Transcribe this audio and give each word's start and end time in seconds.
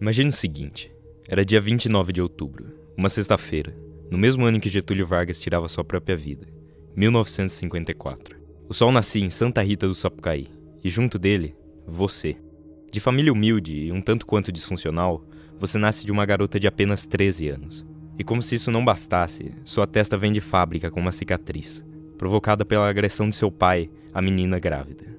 Imagine 0.00 0.28
o 0.28 0.32
seguinte: 0.32 0.92
era 1.26 1.44
dia 1.44 1.60
29 1.60 2.12
de 2.12 2.22
outubro, 2.22 2.72
uma 2.96 3.08
sexta-feira, 3.08 3.76
no 4.08 4.16
mesmo 4.16 4.44
ano 4.44 4.56
em 4.56 4.60
que 4.60 4.68
Getúlio 4.68 5.04
Vargas 5.04 5.40
tirava 5.40 5.66
sua 5.66 5.82
própria 5.82 6.16
vida, 6.16 6.46
1954. 6.96 8.38
O 8.68 8.74
sol 8.74 8.92
nascia 8.92 9.24
em 9.24 9.30
Santa 9.30 9.60
Rita 9.60 9.88
do 9.88 9.94
Sapucaí, 9.94 10.46
e 10.84 10.88
junto 10.88 11.18
dele, 11.18 11.56
você. 11.84 12.36
De 12.92 13.00
família 13.00 13.32
humilde 13.32 13.76
e 13.76 13.92
um 13.92 14.00
tanto 14.00 14.24
quanto 14.24 14.52
disfuncional, 14.52 15.24
você 15.58 15.78
nasce 15.78 16.06
de 16.06 16.12
uma 16.12 16.24
garota 16.24 16.60
de 16.60 16.68
apenas 16.68 17.04
13 17.04 17.48
anos. 17.48 17.84
E 18.16 18.22
como 18.22 18.40
se 18.40 18.54
isso 18.54 18.70
não 18.70 18.84
bastasse, 18.84 19.52
sua 19.64 19.86
testa 19.86 20.16
vem 20.16 20.30
de 20.30 20.40
fábrica 20.40 20.90
com 20.92 21.00
uma 21.00 21.12
cicatriz, 21.12 21.84
provocada 22.16 22.64
pela 22.64 22.88
agressão 22.88 23.28
de 23.28 23.34
seu 23.34 23.50
pai, 23.50 23.90
a 24.14 24.22
menina 24.22 24.60
grávida. 24.60 25.17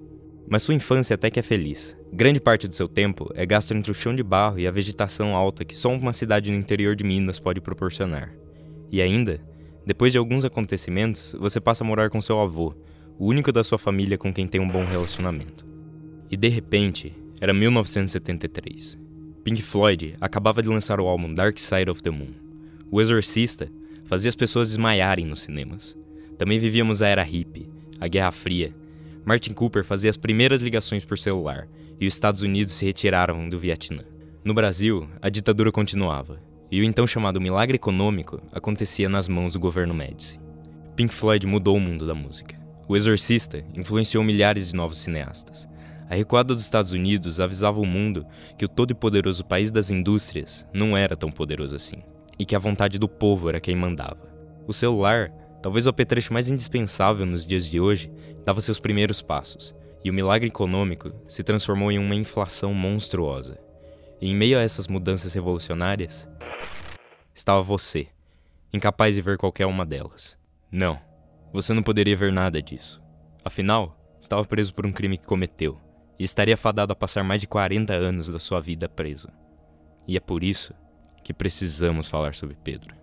Mas 0.49 0.63
sua 0.63 0.73
infância 0.73 1.13
até 1.13 1.29
que 1.29 1.39
é 1.39 1.43
feliz. 1.43 1.95
Grande 2.11 2.41
parte 2.41 2.67
do 2.67 2.73
seu 2.73 2.87
tempo 2.87 3.29
é 3.35 3.45
gasto 3.45 3.73
entre 3.73 3.91
o 3.91 3.93
chão 3.93 4.15
de 4.15 4.23
barro 4.23 4.59
e 4.59 4.67
a 4.67 4.71
vegetação 4.71 5.35
alta 5.35 5.63
que 5.63 5.77
só 5.77 5.93
uma 5.93 6.11
cidade 6.11 6.49
no 6.51 6.57
interior 6.57 6.95
de 6.95 7.03
Minas 7.03 7.39
pode 7.39 7.61
proporcionar. 7.61 8.33
E 8.91 9.01
ainda, 9.01 9.39
depois 9.85 10.11
de 10.11 10.17
alguns 10.17 10.43
acontecimentos, 10.43 11.35
você 11.39 11.59
passa 11.59 11.83
a 11.83 11.87
morar 11.87 12.09
com 12.09 12.19
seu 12.19 12.39
avô, 12.39 12.73
o 13.17 13.27
único 13.27 13.51
da 13.51 13.63
sua 13.63 13.77
família 13.77 14.17
com 14.17 14.33
quem 14.33 14.47
tem 14.47 14.59
um 14.59 14.67
bom 14.67 14.83
relacionamento. 14.85 15.65
E 16.31 16.35
de 16.35 16.47
repente, 16.47 17.15
era 17.39 17.53
1973. 17.53 18.97
Pink 19.43 19.61
Floyd 19.61 20.15
acabava 20.19 20.61
de 20.61 20.69
lançar 20.69 20.99
o 20.99 21.07
álbum 21.07 21.33
Dark 21.33 21.57
Side 21.59 21.89
of 21.89 22.01
the 22.01 22.09
Moon. 22.09 22.33
O 22.91 22.99
Exorcista 22.99 23.71
fazia 24.05 24.29
as 24.29 24.35
pessoas 24.35 24.69
desmaiarem 24.69 25.25
nos 25.25 25.41
cinemas. 25.41 25.97
Também 26.37 26.59
vivíamos 26.59 27.01
a 27.01 27.07
era 27.07 27.23
hippie, 27.23 27.69
a 27.99 28.07
Guerra 28.07 28.31
Fria. 28.31 28.73
Martin 29.29 29.53
Cooper 29.53 29.83
fazia 29.83 30.09
as 30.09 30.17
primeiras 30.17 30.59
ligações 30.59 31.05
por 31.05 31.15
celular 31.15 31.67
e 31.99 32.07
os 32.07 32.15
Estados 32.15 32.41
Unidos 32.41 32.73
se 32.73 32.83
retiraram 32.83 33.47
do 33.47 33.59
Vietnã. 33.59 34.01
No 34.43 34.55
Brasil, 34.55 35.07
a 35.21 35.29
ditadura 35.29 35.71
continuava, 35.71 36.41
e 36.71 36.81
o 36.81 36.83
então 36.83 37.05
chamado 37.05 37.39
milagre 37.39 37.75
econômico 37.75 38.41
acontecia 38.51 39.07
nas 39.07 39.27
mãos 39.27 39.53
do 39.53 39.59
governo 39.59 39.93
Médici. 39.93 40.39
Pink 40.95 41.13
Floyd 41.13 41.45
mudou 41.45 41.77
o 41.77 41.79
mundo 41.79 42.07
da 42.07 42.15
música. 42.15 42.59
O 42.87 42.97
Exorcista 42.97 43.63
influenciou 43.75 44.23
milhares 44.23 44.69
de 44.69 44.75
novos 44.75 44.97
cineastas. 44.97 45.69
A 46.09 46.15
recuada 46.15 46.55
dos 46.55 46.63
Estados 46.63 46.91
Unidos 46.91 47.39
avisava 47.39 47.79
o 47.79 47.85
mundo 47.85 48.25
que 48.57 48.65
o 48.65 48.67
todo-poderoso 48.67 49.45
país 49.45 49.69
das 49.69 49.91
indústrias 49.91 50.65
não 50.73 50.97
era 50.97 51.15
tão 51.15 51.29
poderoso 51.31 51.75
assim, 51.75 52.01
e 52.39 52.45
que 52.45 52.55
a 52.55 52.59
vontade 52.59 52.97
do 52.97 53.07
povo 53.07 53.47
era 53.47 53.59
quem 53.59 53.75
mandava. 53.75 54.27
O 54.65 54.73
celular, 54.73 55.31
talvez 55.61 55.85
o 55.85 55.89
apetrecho 55.89 56.33
mais 56.33 56.49
indispensável 56.49 57.25
nos 57.25 57.45
dias 57.45 57.65
de 57.65 57.79
hoje, 57.79 58.11
dava 58.45 58.61
seus 58.61 58.79
primeiros 58.79 59.21
passos, 59.21 59.75
e 60.03 60.09
o 60.09 60.13
milagre 60.13 60.47
econômico 60.47 61.11
se 61.27 61.43
transformou 61.43 61.91
em 61.91 61.99
uma 61.99 62.15
inflação 62.15 62.73
monstruosa. 62.73 63.59
E 64.21 64.29
em 64.29 64.35
meio 64.35 64.57
a 64.57 64.61
essas 64.61 64.87
mudanças 64.87 65.33
revolucionárias, 65.33 66.29
estava 67.33 67.61
você, 67.61 68.07
incapaz 68.73 69.15
de 69.15 69.21
ver 69.21 69.37
qualquer 69.37 69.65
uma 69.65 69.85
delas. 69.85 70.37
Não, 70.71 70.99
você 71.51 71.73
não 71.73 71.81
poderia 71.81 72.15
ver 72.15 72.31
nada 72.31 72.61
disso. 72.61 73.01
Afinal, 73.43 73.97
estava 74.19 74.43
preso 74.45 74.73
por 74.73 74.85
um 74.85 74.91
crime 74.91 75.17
que 75.17 75.25
cometeu 75.25 75.79
e 76.17 76.23
estaria 76.23 76.57
fadado 76.57 76.91
a 76.91 76.95
passar 76.95 77.23
mais 77.23 77.41
de 77.41 77.47
40 77.47 77.93
anos 77.93 78.27
da 78.27 78.39
sua 78.39 78.59
vida 78.59 78.89
preso. 78.89 79.29
E 80.07 80.17
é 80.17 80.19
por 80.19 80.43
isso 80.43 80.73
que 81.23 81.33
precisamos 81.33 82.07
falar 82.07 82.35
sobre 82.35 82.57
Pedro. 82.61 82.98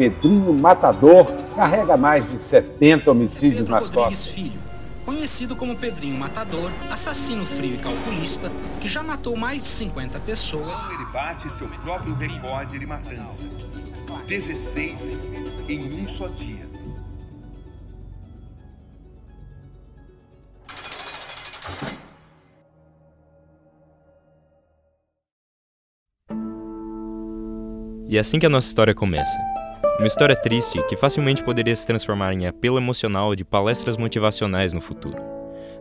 Pedrinho 0.00 0.54
Matador 0.54 1.26
carrega 1.54 1.94
mais 1.94 2.26
de 2.26 2.38
70 2.38 3.10
homicídios 3.10 3.60
Pedro 3.60 3.74
nas 3.74 3.90
Rodrigues 3.90 4.18
costas. 4.18 4.34
Filho, 4.34 4.58
conhecido 5.04 5.54
como 5.54 5.76
Pedrinho 5.76 6.18
Matador, 6.18 6.70
assassino 6.90 7.44
frio 7.44 7.74
e 7.74 7.76
calculista, 7.76 8.50
que 8.80 8.88
já 8.88 9.02
matou 9.02 9.36
mais 9.36 9.62
de 9.62 9.68
50 9.68 10.18
pessoas. 10.20 10.66
Ele 10.90 11.04
bate 11.12 11.52
seu 11.52 11.68
próprio 11.84 12.14
recorde 12.14 12.78
de 12.78 12.86
matança. 12.86 13.44
16 14.26 15.34
em 15.68 16.02
um 16.02 16.08
só 16.08 16.28
dia. 16.28 16.64
E 28.08 28.16
é 28.16 28.20
assim 28.20 28.38
que 28.38 28.46
a 28.46 28.48
nossa 28.48 28.66
história 28.66 28.94
começa. 28.94 29.38
Uma 30.00 30.06
história 30.06 30.34
triste 30.34 30.82
que 30.88 30.96
facilmente 30.96 31.44
poderia 31.44 31.76
se 31.76 31.86
transformar 31.86 32.32
em 32.32 32.46
apelo 32.46 32.78
emocional 32.78 33.36
de 33.36 33.44
palestras 33.44 33.98
motivacionais 33.98 34.72
no 34.72 34.80
futuro. 34.80 35.18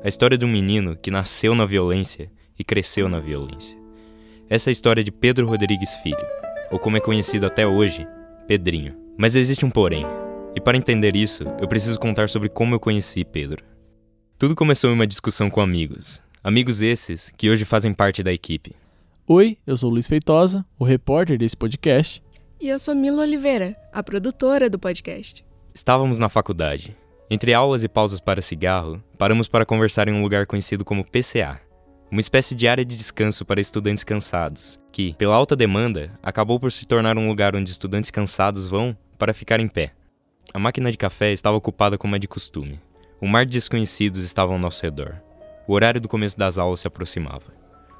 A 0.04 0.10
história 0.10 0.38
de 0.38 0.44
um 0.44 0.50
menino 0.50 0.98
que 0.98 1.10
nasceu 1.10 1.56
na 1.56 1.66
violência 1.66 2.30
e 2.60 2.62
cresceu 2.62 3.08
na 3.08 3.22
violência. 3.22 3.80
Essa 4.50 4.70
é 4.70 4.72
a 4.72 4.74
história 4.74 5.06
de 5.06 5.10
Pedro 5.10 5.48
Rodrigues 5.48 5.96
Filho, 6.04 6.18
ou 6.70 6.78
como 6.78 6.98
é 6.98 7.00
conhecido 7.00 7.46
até 7.46 7.66
hoje, 7.66 8.06
Pedrinho. 8.46 8.94
Mas 9.18 9.36
existe 9.36 9.66
um 9.66 9.70
porém, 9.70 10.06
e 10.54 10.60
para 10.60 10.76
entender 10.76 11.16
isso, 11.16 11.46
eu 11.58 11.68
preciso 11.70 11.98
contar 11.98 12.28
sobre 12.28 12.50
como 12.50 12.76
eu 12.76 12.80
conheci 12.80 13.24
Pedro. 13.24 13.64
Tudo 14.38 14.54
começou 14.54 14.90
em 14.90 14.94
uma 14.96 15.08
discussão 15.08 15.50
com 15.50 15.62
amigos. 15.62 16.22
Amigos 16.44 16.82
esses 16.82 17.32
que 17.38 17.50
hoje 17.50 17.64
fazem 17.64 17.94
parte 17.94 18.22
da 18.22 18.34
equipe. 18.34 18.76
Oi, 19.26 19.58
eu 19.66 19.78
sou 19.78 19.90
Luiz 19.90 20.08
Feitosa, 20.08 20.66
o 20.78 20.84
repórter 20.84 21.38
desse 21.38 21.56
podcast. 21.56 22.22
E 22.62 22.68
eu 22.68 22.78
sou 22.78 22.94
Mila 22.94 23.22
Oliveira, 23.22 23.74
a 23.90 24.04
produtora 24.04 24.70
do 24.70 24.78
podcast. 24.78 25.46
Estávamos 25.74 26.20
na 26.20 26.28
faculdade. 26.28 26.94
Entre 27.30 27.54
aulas 27.54 27.86
e 27.86 27.88
pausas 27.88 28.20
para 28.20 28.42
cigarro, 28.42 29.02
paramos 29.18 29.48
para 29.48 29.66
conversar 29.66 30.10
em 30.10 30.12
um 30.12 30.22
lugar 30.22 30.46
conhecido 30.46 30.84
como 30.84 31.06
PCA, 31.06 31.62
uma 32.12 32.20
espécie 32.20 32.54
de 32.54 32.68
área 32.68 32.84
de 32.84 32.98
descanso 32.98 33.46
para 33.46 33.62
estudantes 33.62 34.04
cansados, 34.04 34.78
que, 34.92 35.14
pela 35.14 35.36
alta 35.36 35.56
demanda, 35.56 36.12
acabou 36.22 36.60
por 36.60 36.70
se 36.70 36.86
tornar 36.86 37.18
um 37.18 37.30
lugar 37.30 37.56
onde 37.56 37.72
estudantes 37.72 38.12
cansados 38.12 38.68
vão 38.68 38.94
para 39.18 39.34
ficar 39.34 39.62
em 39.62 39.68
pé. 39.70 39.94
A 40.54 40.60
máquina 40.60 40.92
de 40.92 40.98
café 40.98 41.32
estava 41.32 41.56
ocupada 41.56 41.98
como 41.98 42.18
é 42.18 42.20
de 42.20 42.28
costume. 42.28 42.78
Um 43.22 43.28
mar 43.30 43.46
de 43.46 43.54
desconhecidos 43.54 44.22
estava 44.22 44.52
ao 44.52 44.60
nosso 44.60 44.84
redor. 44.84 45.16
O 45.66 45.72
horário 45.72 46.02
do 46.02 46.10
começo 46.10 46.38
das 46.38 46.58
aulas 46.58 46.82
se 46.82 46.88
aproximava. 46.88 47.54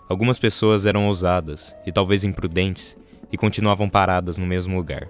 Algumas 0.10 0.38
pessoas 0.38 0.86
eram 0.86 1.08
ousadas 1.08 1.74
e 1.86 1.94
talvez 1.94 2.26
imprudentes 2.26 2.98
e 3.32 3.38
continuavam 3.38 3.90
paradas 3.90 4.38
no 4.38 4.46
mesmo 4.46 4.76
lugar, 4.76 5.08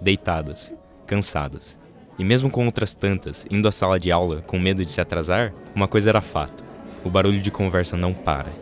deitadas, 0.00 0.72
cansadas. 1.06 1.78
E 2.18 2.24
mesmo 2.24 2.50
com 2.50 2.66
outras 2.66 2.92
tantas 2.92 3.46
indo 3.50 3.66
à 3.66 3.72
sala 3.72 3.98
de 3.98 4.12
aula 4.12 4.42
com 4.42 4.58
medo 4.58 4.84
de 4.84 4.90
se 4.90 5.00
atrasar, 5.00 5.54
uma 5.74 5.88
coisa 5.88 6.10
era 6.10 6.20
fato: 6.20 6.64
o 7.04 7.10
barulho 7.10 7.40
de 7.40 7.50
conversa 7.50 7.96
não 7.96 8.12
para. 8.12 8.52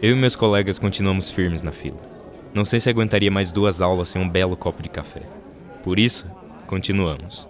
Eu 0.00 0.12
e 0.12 0.14
meus 0.14 0.36
colegas 0.36 0.78
continuamos 0.78 1.30
firmes 1.30 1.62
na 1.62 1.72
fila. 1.72 1.98
Não 2.54 2.64
sei 2.64 2.80
se 2.80 2.88
aguentaria 2.88 3.30
mais 3.30 3.52
duas 3.52 3.82
aulas 3.82 4.08
sem 4.08 4.20
um 4.20 4.28
belo 4.28 4.56
copo 4.56 4.82
de 4.82 4.88
café. 4.88 5.22
Por 5.82 5.98
isso, 5.98 6.26
continuamos. 6.66 7.46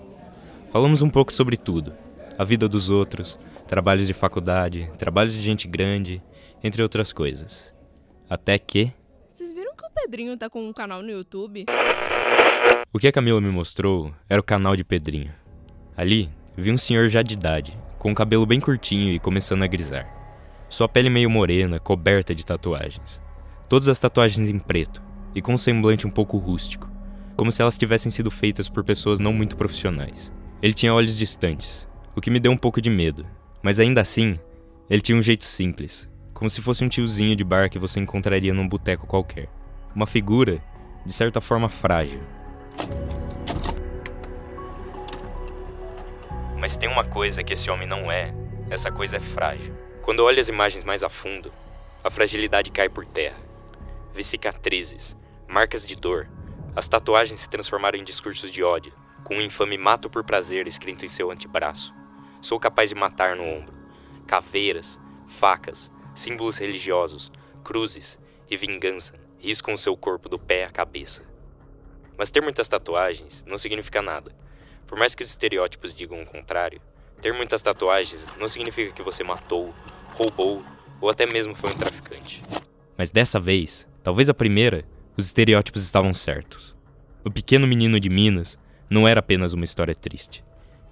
Falamos 0.71 1.01
um 1.01 1.09
pouco 1.09 1.33
sobre 1.33 1.57
tudo: 1.57 1.93
a 2.39 2.45
vida 2.45 2.69
dos 2.69 2.91
outros, 2.91 3.39
trabalhos 3.67 4.07
de 4.07 4.13
faculdade, 4.13 4.91
trabalhos 4.99 5.35
de 5.35 5.43
gente 5.43 5.67
grande, 5.69 6.23
entre 6.63 6.83
outras 6.83 7.13
coisas. 7.13 7.73
Até 8.29 8.59
que. 8.59 8.93
Vocês 9.37 9.53
viram 9.53 9.77
que 9.77 9.85
o 9.85 9.91
Pedrinho 9.91 10.35
tá 10.35 10.49
com 10.49 10.67
um 10.67 10.73
canal 10.73 11.03
no 11.03 11.11
YouTube? 11.11 11.67
O 12.91 12.99
que 12.99 13.07
a 13.07 13.13
Camila 13.13 13.39
me 13.39 13.51
mostrou 13.51 14.11
era 14.31 14.41
o 14.41 14.43
canal 14.43 14.75
de 14.75 14.83
Pedrinho. 14.83 15.31
Ali, 15.95 16.31
vi 16.57 16.72
um 16.72 16.78
senhor 16.78 17.10
já 17.10 17.21
de 17.21 17.34
idade, 17.34 17.78
com 17.99 18.10
o 18.10 18.15
cabelo 18.15 18.47
bem 18.47 18.59
curtinho 18.59 19.13
e 19.13 19.19
começando 19.19 19.63
a 19.63 19.66
grisar. 19.66 20.09
Sua 20.71 20.89
pele 20.89 21.10
meio 21.10 21.28
morena, 21.28 21.78
coberta 21.78 22.34
de 22.34 22.47
tatuagens. 22.47 23.21
Todas 23.69 23.89
as 23.89 23.99
tatuagens 23.99 24.49
em 24.49 24.59
preto, 24.59 25.03
e 25.34 25.43
com 25.43 25.53
um 25.53 25.59
semblante 25.59 26.07
um 26.07 26.10
pouco 26.10 26.39
rústico, 26.39 26.91
como 27.37 27.53
se 27.53 27.60
elas 27.60 27.77
tivessem 27.77 28.10
sido 28.10 28.31
feitas 28.31 28.71
por 28.71 28.84
pessoas 28.84 29.21
não 29.21 29.34
muito 29.34 29.55
profissionais. 29.55 30.33
Ele 30.63 30.72
tinha 30.72 30.95
olhos 30.95 31.15
distantes, 31.15 31.87
o 32.15 32.22
que 32.22 32.31
me 32.31 32.41
deu 32.41 32.53
um 32.53 32.57
pouco 32.57 32.81
de 32.81 32.89
medo, 32.89 33.27
mas 33.63 33.78
ainda 33.78 34.01
assim, 34.01 34.39
ele 34.89 35.03
tinha 35.03 35.19
um 35.19 35.22
jeito 35.22 35.45
simples, 35.45 36.09
como 36.36 36.50
se 36.50 36.60
fosse 36.60 36.84
um 36.84 36.88
tiozinho 36.88 37.34
de 37.34 37.42
bar 37.42 37.71
que 37.71 37.78
você 37.78 37.98
encontraria 37.98 38.53
num 38.53 38.68
boteco 38.68 39.06
qualquer. 39.06 39.48
Uma 39.94 40.06
figura, 40.06 40.62
de 41.03 41.10
certa 41.10 41.41
forma, 41.41 41.66
frágil. 41.66 42.21
Mas 46.59 46.77
tem 46.77 46.91
uma 46.91 47.04
coisa 47.04 47.42
que 47.42 47.54
esse 47.54 47.71
homem 47.71 47.88
não 47.88 48.12
é, 48.12 48.34
essa 48.68 48.92
coisa 48.92 49.16
é 49.16 49.21
frágil. 49.21 49.74
Quando 50.03 50.21
olho 50.21 50.38
as 50.38 50.48
imagens 50.48 50.84
mais 50.84 51.03
a 51.03 51.09
fundo, 51.09 51.50
a 52.04 52.10
fragilidade 52.10 52.71
cai 52.71 52.91
por 52.91 53.06
terra. 53.06 53.38
Vi 54.12 54.22
cicatrizes, 54.22 55.16
marcas 55.48 55.86
de 55.86 55.97
dor, 55.97 56.28
as 56.77 56.86
tatuagens 56.86 57.41
se 57.41 57.48
transformaram 57.48 57.98
em 57.98 58.04
discursos 58.04 58.50
de 58.50 58.62
ódio, 58.62 58.92
com 59.24 59.36
um 59.36 59.41
infame 59.41 59.78
mato 59.78 60.10
por 60.10 60.22
prazer 60.22 60.66
escrito 60.66 61.03
em 61.03 61.09
seu 61.09 61.30
antebraço. 61.30 61.94
Sou 62.42 62.60
capaz 62.60 62.91
de 62.91 62.94
matar 62.94 63.34
no 63.36 63.42
ombro. 63.42 63.72
Caveiras, 64.27 65.00
facas, 65.27 65.91
símbolos 66.18 66.59
religiosos, 66.59 67.30
cruzes 67.63 68.18
e 68.51 68.57
vingança 68.57 69.15
riscam 69.39 69.77
seu 69.77 69.97
corpo 69.97 70.28
do 70.28 70.39
pé 70.39 70.65
à 70.65 70.71
cabeça. 70.71 71.22
Mas 72.16 72.30
ter 72.30 72.42
muitas 72.42 72.66
tatuagens 72.66 73.45
não 73.47 73.59
significa 73.59 74.01
nada. 74.01 74.34
Por 74.86 74.98
mais 74.98 75.15
que 75.15 75.22
os 75.22 75.28
estereótipos 75.28 75.95
digam 75.95 76.22
o 76.22 76.27
contrário, 76.27 76.80
ter 77.21 77.33
muitas 77.33 77.63
tatuagens 77.63 78.27
não 78.39 78.48
significa 78.48 78.92
que 78.92 79.03
você 79.03 79.22
matou, 79.22 79.74
roubou 80.15 80.63
ou 81.01 81.10
até 81.10 81.27
mesmo 81.27 81.54
foi 81.54 81.71
um 81.71 81.77
traficante. 81.77 82.42
Mas 82.97 83.10
dessa 83.10 83.39
vez, 83.39 83.86
talvez 84.03 84.28
a 84.28 84.34
primeira, 84.34 84.84
os 85.16 85.27
estereótipos 85.27 85.83
estavam 85.83 86.15
certos. 86.15 86.74
O 87.24 87.30
pequeno 87.30 87.66
menino 87.66 88.01
de 88.01 88.09
Minas 88.09 88.59
não 88.89 89.07
era 89.07 89.21
apenas 89.21 89.53
uma 89.53 89.65
história 89.65 89.95
triste. 89.95 90.45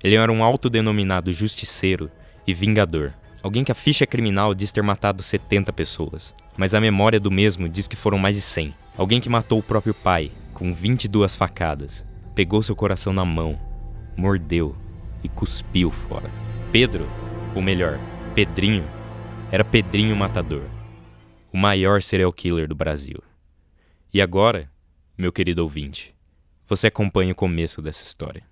Ele 0.03 0.17
era 0.17 0.31
um 0.31 0.45
autodenominado 0.45 1.33
justiceiro 1.33 2.11
e 2.47 2.53
vingador. 2.53 3.15
Alguém 3.45 3.63
que 3.63 3.71
a 3.71 3.75
ficha 3.75 4.07
criminal 4.07 4.55
diz 4.55 4.73
ter 4.73 4.83
matado 4.83 5.23
70 5.23 5.71
pessoas, 5.71 6.35
mas 6.57 6.73
a 6.73 6.81
memória 6.81 7.21
do 7.21 7.31
mesmo 7.31 7.69
diz 7.69 7.87
que 7.87 7.95
foram 7.95 8.17
mais 8.17 8.37
de 8.37 8.43
100. 8.43 8.75
Alguém 8.97 9.21
que 9.21 9.29
matou 9.29 9.59
o 9.59 9.63
próprio 9.63 9.93
pai, 9.93 10.33
com 10.55 10.73
22 10.73 11.37
facadas, 11.37 12.07
pegou 12.35 12.63
seu 12.63 12.75
coração 12.75 13.13
na 13.13 13.23
mão, 13.23 13.61
mordeu 14.17 14.75
e 15.23 15.29
cuspiu 15.29 15.91
fora. 15.91 16.31
Pedro, 16.73 17.07
ou 17.55 17.61
melhor, 17.61 18.01
Pedrinho, 18.35 18.83
era 19.53 19.63
Pedrinho 19.63 20.17
Matador, 20.17 20.65
o 21.53 21.59
maior 21.59 22.01
serial 22.01 22.33
killer 22.33 22.67
do 22.67 22.75
Brasil. 22.75 23.23
E 24.11 24.23
agora, 24.23 24.71
meu 25.19 25.31
querido 25.31 25.63
ouvinte, 25.63 26.15
você 26.67 26.87
acompanha 26.87 27.33
o 27.33 27.37
começo 27.37 27.83
dessa 27.83 28.07
história. 28.07 28.43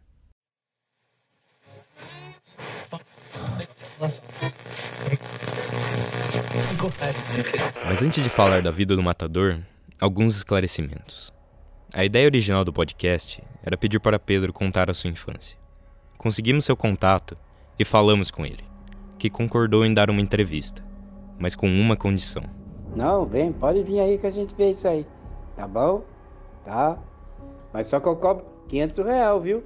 Mas 7.86 8.02
antes 8.02 8.22
de 8.22 8.28
falar 8.28 8.60
da 8.60 8.72
vida 8.72 8.96
do 8.96 9.02
matador, 9.02 9.60
alguns 10.00 10.34
esclarecimentos. 10.34 11.32
A 11.94 12.04
ideia 12.04 12.26
original 12.26 12.64
do 12.64 12.72
podcast 12.72 13.40
era 13.62 13.76
pedir 13.76 14.00
para 14.00 14.18
Pedro 14.18 14.52
contar 14.52 14.90
a 14.90 14.94
sua 14.94 15.10
infância. 15.10 15.56
Conseguimos 16.18 16.64
seu 16.64 16.76
contato 16.76 17.36
e 17.78 17.84
falamos 17.84 18.32
com 18.32 18.44
ele, 18.44 18.64
que 19.16 19.30
concordou 19.30 19.86
em 19.86 19.94
dar 19.94 20.10
uma 20.10 20.20
entrevista, 20.20 20.82
mas 21.38 21.54
com 21.54 21.68
uma 21.68 21.96
condição. 21.96 22.42
Não, 22.96 23.26
vem, 23.26 23.52
pode 23.52 23.82
vir 23.84 24.00
aí 24.00 24.18
que 24.18 24.26
a 24.26 24.32
gente 24.32 24.54
vê 24.56 24.70
isso 24.70 24.88
aí. 24.88 25.06
Tá 25.54 25.68
bom? 25.68 26.04
Tá. 26.64 26.98
Mas 27.72 27.86
só 27.86 28.00
que 28.00 28.08
eu 28.08 28.16
cobro 28.16 28.44
500 28.68 29.06
real, 29.06 29.40
viu? 29.40 29.62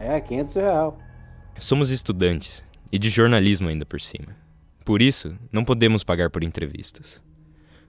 É, 0.00 0.20
500 0.20 0.54
real. 0.56 0.98
Somos 1.60 1.90
estudantes 1.90 2.64
e 2.90 2.98
de 2.98 3.08
jornalismo 3.08 3.68
ainda 3.68 3.86
por 3.86 4.00
cima. 4.00 4.43
Por 4.84 5.00
isso, 5.00 5.34
não 5.50 5.64
podemos 5.64 6.04
pagar 6.04 6.28
por 6.28 6.44
entrevistas. 6.44 7.22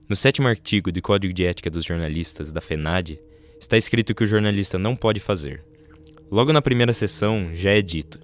No 0.07 0.15
sétimo 0.15 0.47
artigo 0.47 0.91
do 0.91 1.01
Código 1.01 1.33
de 1.33 1.45
Ética 1.45 1.69
dos 1.69 1.83
Jornalistas 1.83 2.51
da 2.51 2.61
FENAD, 2.61 3.19
está 3.59 3.75
escrito 3.75 4.15
que 4.15 4.23
o 4.23 4.27
jornalista 4.27 4.79
não 4.79 4.95
pode 4.95 5.19
fazer. 5.19 5.63
Logo 6.31 6.53
na 6.53 6.61
primeira 6.61 6.93
sessão, 6.93 7.49
já 7.53 7.71
é 7.71 7.81
dito. 7.81 8.19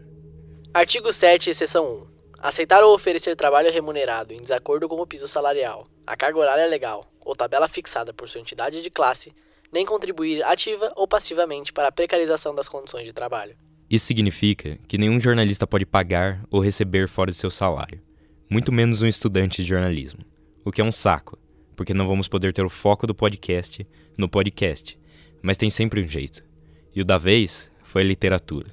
Artigo 0.73 1.11
7, 1.11 1.53
seção 1.53 2.07
1. 2.07 2.11
Aceitar 2.39 2.81
ou 2.83 2.95
oferecer 2.95 3.35
trabalho 3.35 3.71
remunerado 3.71 4.33
em 4.33 4.41
desacordo 4.41 4.87
com 4.87 4.95
o 4.95 5.05
piso 5.05 5.27
salarial, 5.27 5.85
a 6.07 6.15
carga 6.15 6.39
horária 6.39 6.67
legal 6.67 7.11
ou 7.19 7.35
tabela 7.35 7.67
fixada 7.67 8.13
por 8.13 8.29
sua 8.29 8.41
entidade 8.41 8.81
de 8.81 8.89
classe, 8.89 9.33
nem 9.71 9.85
contribuir 9.85 10.43
ativa 10.43 10.91
ou 10.95 11.07
passivamente 11.07 11.73
para 11.73 11.89
a 11.89 11.91
precarização 11.91 12.55
das 12.55 12.69
condições 12.69 13.05
de 13.05 13.13
trabalho. 13.13 13.55
Isso 13.89 14.05
significa 14.05 14.79
que 14.87 14.97
nenhum 14.97 15.19
jornalista 15.19 15.67
pode 15.67 15.85
pagar 15.85 16.43
ou 16.49 16.61
receber 16.61 17.07
fora 17.07 17.31
de 17.31 17.37
seu 17.37 17.51
salário, 17.51 18.01
muito 18.51 18.69
menos 18.69 19.01
um 19.01 19.07
estudante 19.07 19.61
de 19.61 19.69
jornalismo, 19.69 20.25
o 20.65 20.73
que 20.73 20.81
é 20.81 20.83
um 20.83 20.91
saco, 20.91 21.39
porque 21.73 21.93
não 21.93 22.05
vamos 22.05 22.27
poder 22.27 22.51
ter 22.51 22.65
o 22.65 22.69
foco 22.69 23.07
do 23.07 23.15
podcast 23.15 23.87
no 24.17 24.27
podcast, 24.27 24.99
mas 25.41 25.55
tem 25.55 25.69
sempre 25.69 26.03
um 26.03 26.07
jeito. 26.07 26.43
E 26.93 26.99
o 26.99 27.05
da 27.05 27.17
vez 27.17 27.71
foi 27.81 28.01
a 28.01 28.05
literatura. 28.05 28.67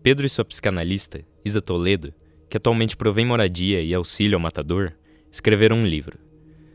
Pedro 0.00 0.24
e 0.24 0.30
sua 0.30 0.44
psicanalista, 0.44 1.24
Isa 1.44 1.60
Toledo, 1.60 2.14
que 2.48 2.56
atualmente 2.56 2.96
provém 2.96 3.26
moradia 3.26 3.82
e 3.82 3.92
auxílio 3.92 4.36
ao 4.36 4.40
matador, 4.40 4.92
escreveram 5.28 5.78
um 5.78 5.86
livro, 5.86 6.16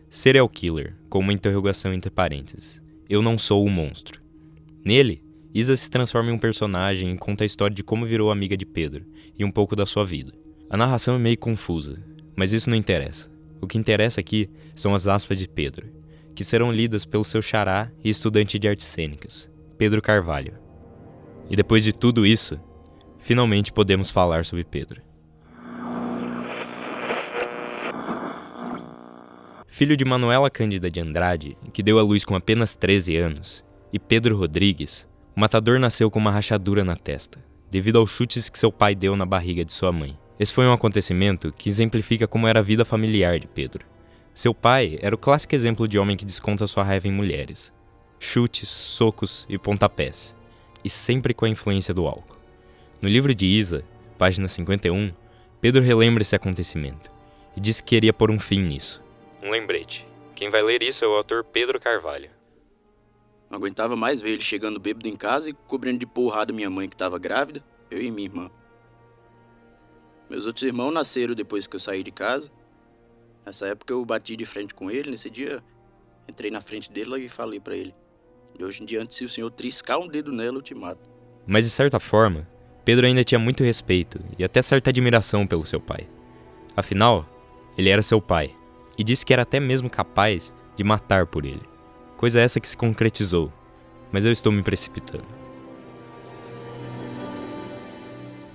Serial 0.09 0.49
Killer, 0.49 0.93
com 1.09 1.19
uma 1.19 1.31
interrogação 1.31 1.93
entre 1.93 2.11
parênteses. 2.11 2.81
Eu 3.07 3.21
não 3.21 3.37
sou 3.37 3.63
o 3.63 3.69
monstro. 3.69 4.21
Nele, 4.83 5.23
Isa 5.53 5.77
se 5.77 5.89
transforma 5.89 6.31
em 6.31 6.33
um 6.33 6.37
personagem 6.37 7.13
e 7.13 7.17
conta 7.17 7.45
a 7.45 7.47
história 7.47 7.73
de 7.73 7.81
como 7.81 8.05
virou 8.05 8.29
amiga 8.29 8.57
de 8.57 8.65
Pedro 8.65 9.05
e 9.39 9.45
um 9.45 9.51
pouco 9.51 9.73
da 9.73 9.85
sua 9.85 10.03
vida. 10.03 10.33
A 10.69 10.75
narração 10.75 11.15
é 11.15 11.19
meio 11.19 11.37
confusa, 11.37 11.97
mas 12.35 12.51
isso 12.51 12.69
não 12.69 12.77
interessa. 12.77 13.29
O 13.61 13.67
que 13.67 13.77
interessa 13.77 14.19
aqui 14.19 14.49
são 14.75 14.93
as 14.93 15.07
aspas 15.07 15.39
de 15.39 15.47
Pedro, 15.47 15.87
que 16.35 16.43
serão 16.43 16.71
lidas 16.71 17.05
pelo 17.05 17.23
seu 17.23 17.41
xará 17.41 17.89
e 18.03 18.09
estudante 18.09 18.59
de 18.59 18.67
artes 18.67 18.85
cênicas, 18.85 19.49
Pedro 19.77 20.01
Carvalho. 20.01 20.53
E 21.49 21.55
depois 21.55 21.83
de 21.83 21.93
tudo 21.93 22.25
isso, 22.25 22.59
finalmente 23.19 23.71
podemos 23.71 24.11
falar 24.11 24.45
sobre 24.45 24.63
Pedro. 24.63 25.01
Filho 29.67 29.97
de 29.97 30.05
Manuela 30.05 30.49
Cândida 30.49 30.89
de 30.89 31.01
Andrade, 31.01 31.57
que 31.73 31.83
deu 31.83 31.99
à 31.99 32.01
luz 32.01 32.23
com 32.23 32.35
apenas 32.35 32.75
13 32.75 33.17
anos, 33.17 33.63
e 33.91 33.99
Pedro 33.99 34.37
Rodrigues, 34.37 35.07
o 35.35 35.39
matador 35.39 35.79
nasceu 35.79 36.09
com 36.09 36.17
uma 36.17 36.31
rachadura 36.31 36.83
na 36.83 36.95
testa, 36.95 37.43
devido 37.69 37.97
aos 37.97 38.09
chutes 38.09 38.47
que 38.49 38.57
seu 38.57 38.71
pai 38.71 38.95
deu 38.95 39.17
na 39.17 39.25
barriga 39.25 39.65
de 39.65 39.73
sua 39.73 39.91
mãe. 39.91 40.17
Esse 40.39 40.53
foi 40.53 40.65
um 40.65 40.73
acontecimento 40.73 41.53
que 41.53 41.69
exemplifica 41.69 42.27
como 42.27 42.47
era 42.47 42.59
a 42.59 42.63
vida 42.63 42.83
familiar 42.83 43.39
de 43.39 43.47
Pedro. 43.47 43.85
Seu 44.33 44.53
pai 44.53 44.99
era 45.01 45.15
o 45.15 45.17
clássico 45.17 45.55
exemplo 45.55 45.87
de 45.87 45.97
homem 45.97 46.17
que 46.17 46.25
desconta 46.25 46.67
sua 46.67 46.83
raiva 46.83 47.07
em 47.07 47.11
mulheres. 47.11 47.71
Chutes, 48.19 48.67
socos 48.67 49.45
e 49.47 49.57
pontapés, 49.57 50.35
e 50.83 50.89
sempre 50.89 51.33
com 51.33 51.45
a 51.45 51.49
influência 51.49 51.93
do 51.93 52.05
álcool. 52.05 52.35
No 53.01 53.07
livro 53.07 53.33
de 53.33 53.45
Isa, 53.45 53.85
página 54.17 54.47
51, 54.47 55.11
Pedro 55.61 55.81
relembra 55.81 56.21
esse 56.21 56.35
acontecimento 56.35 57.09
e 57.55 57.61
diz 57.61 57.79
que 57.79 57.87
queria 57.87 58.11
pôr 58.11 58.29
um 58.29 58.39
fim 58.39 58.61
nisso. 58.61 59.01
Um 59.41 59.51
lembrete. 59.51 60.05
Quem 60.33 60.49
vai 60.49 60.61
ler 60.61 60.83
isso 60.83 61.05
é 61.05 61.07
o 61.07 61.13
autor 61.13 61.45
Pedro 61.45 61.79
Carvalho. 61.79 62.29
Não 63.49 63.57
aguentava 63.57 63.95
mais 63.95 64.19
ver 64.19 64.31
ele 64.31 64.41
chegando 64.41 64.81
bêbado 64.81 65.07
em 65.07 65.15
casa 65.15 65.49
e 65.49 65.53
cobrindo 65.53 65.99
de 65.99 66.05
porrada 66.05 66.51
minha 66.51 66.69
mãe 66.69 66.89
que 66.89 66.95
estava 66.95 67.17
grávida, 67.17 67.63
eu 67.89 68.01
e 68.01 68.11
minha 68.11 68.27
irmã. 68.27 68.51
Meus 70.29 70.45
outros 70.45 70.63
irmãos 70.63 70.91
nasceram 70.91 71.33
depois 71.33 71.67
que 71.67 71.75
eu 71.75 71.79
saí 71.79 72.03
de 72.03 72.11
casa. 72.11 72.51
Nessa 73.45 73.67
época 73.67 73.93
eu 73.93 74.03
bati 74.03 74.35
de 74.35 74.45
frente 74.45 74.73
com 74.73 74.89
ele, 74.89 75.11
nesse 75.11 75.29
dia 75.29 75.63
entrei 76.27 76.49
na 76.49 76.61
frente 76.61 76.91
dele 76.91 77.25
e 77.25 77.29
falei 77.29 77.59
para 77.59 77.75
ele: 77.75 77.93
"De 78.57 78.63
hoje 78.63 78.81
em 78.81 78.85
diante, 78.85 79.13
se 79.13 79.23
o 79.23 79.29
senhor 79.29 79.51
triscar 79.51 79.99
um 79.99 80.07
dedo 80.07 80.31
nela, 80.31 80.57
eu 80.57 80.61
te 80.61 80.73
mato". 80.73 81.07
Mas 81.45 81.65
de 81.65 81.71
certa 81.71 81.99
forma, 81.99 82.47
Pedro 82.83 83.05
ainda 83.05 83.23
tinha 83.23 83.37
muito 83.37 83.63
respeito 83.63 84.19
e 84.37 84.43
até 84.43 84.61
certa 84.61 84.89
admiração 84.89 85.45
pelo 85.45 85.65
seu 85.65 85.79
pai. 85.79 86.09
Afinal, 86.75 87.27
ele 87.77 87.89
era 87.89 88.01
seu 88.01 88.19
pai 88.21 88.55
e 88.97 89.03
disse 89.03 89.25
que 89.25 89.33
era 89.33 89.43
até 89.43 89.59
mesmo 89.59 89.89
capaz 89.89 90.51
de 90.75 90.83
matar 90.83 91.27
por 91.27 91.45
ele. 91.45 91.61
Coisa 92.17 92.39
essa 92.39 92.59
que 92.59 92.67
se 92.67 92.77
concretizou, 92.77 93.51
mas 94.11 94.25
eu 94.25 94.31
estou 94.31 94.51
me 94.51 94.63
precipitando. 94.63 95.34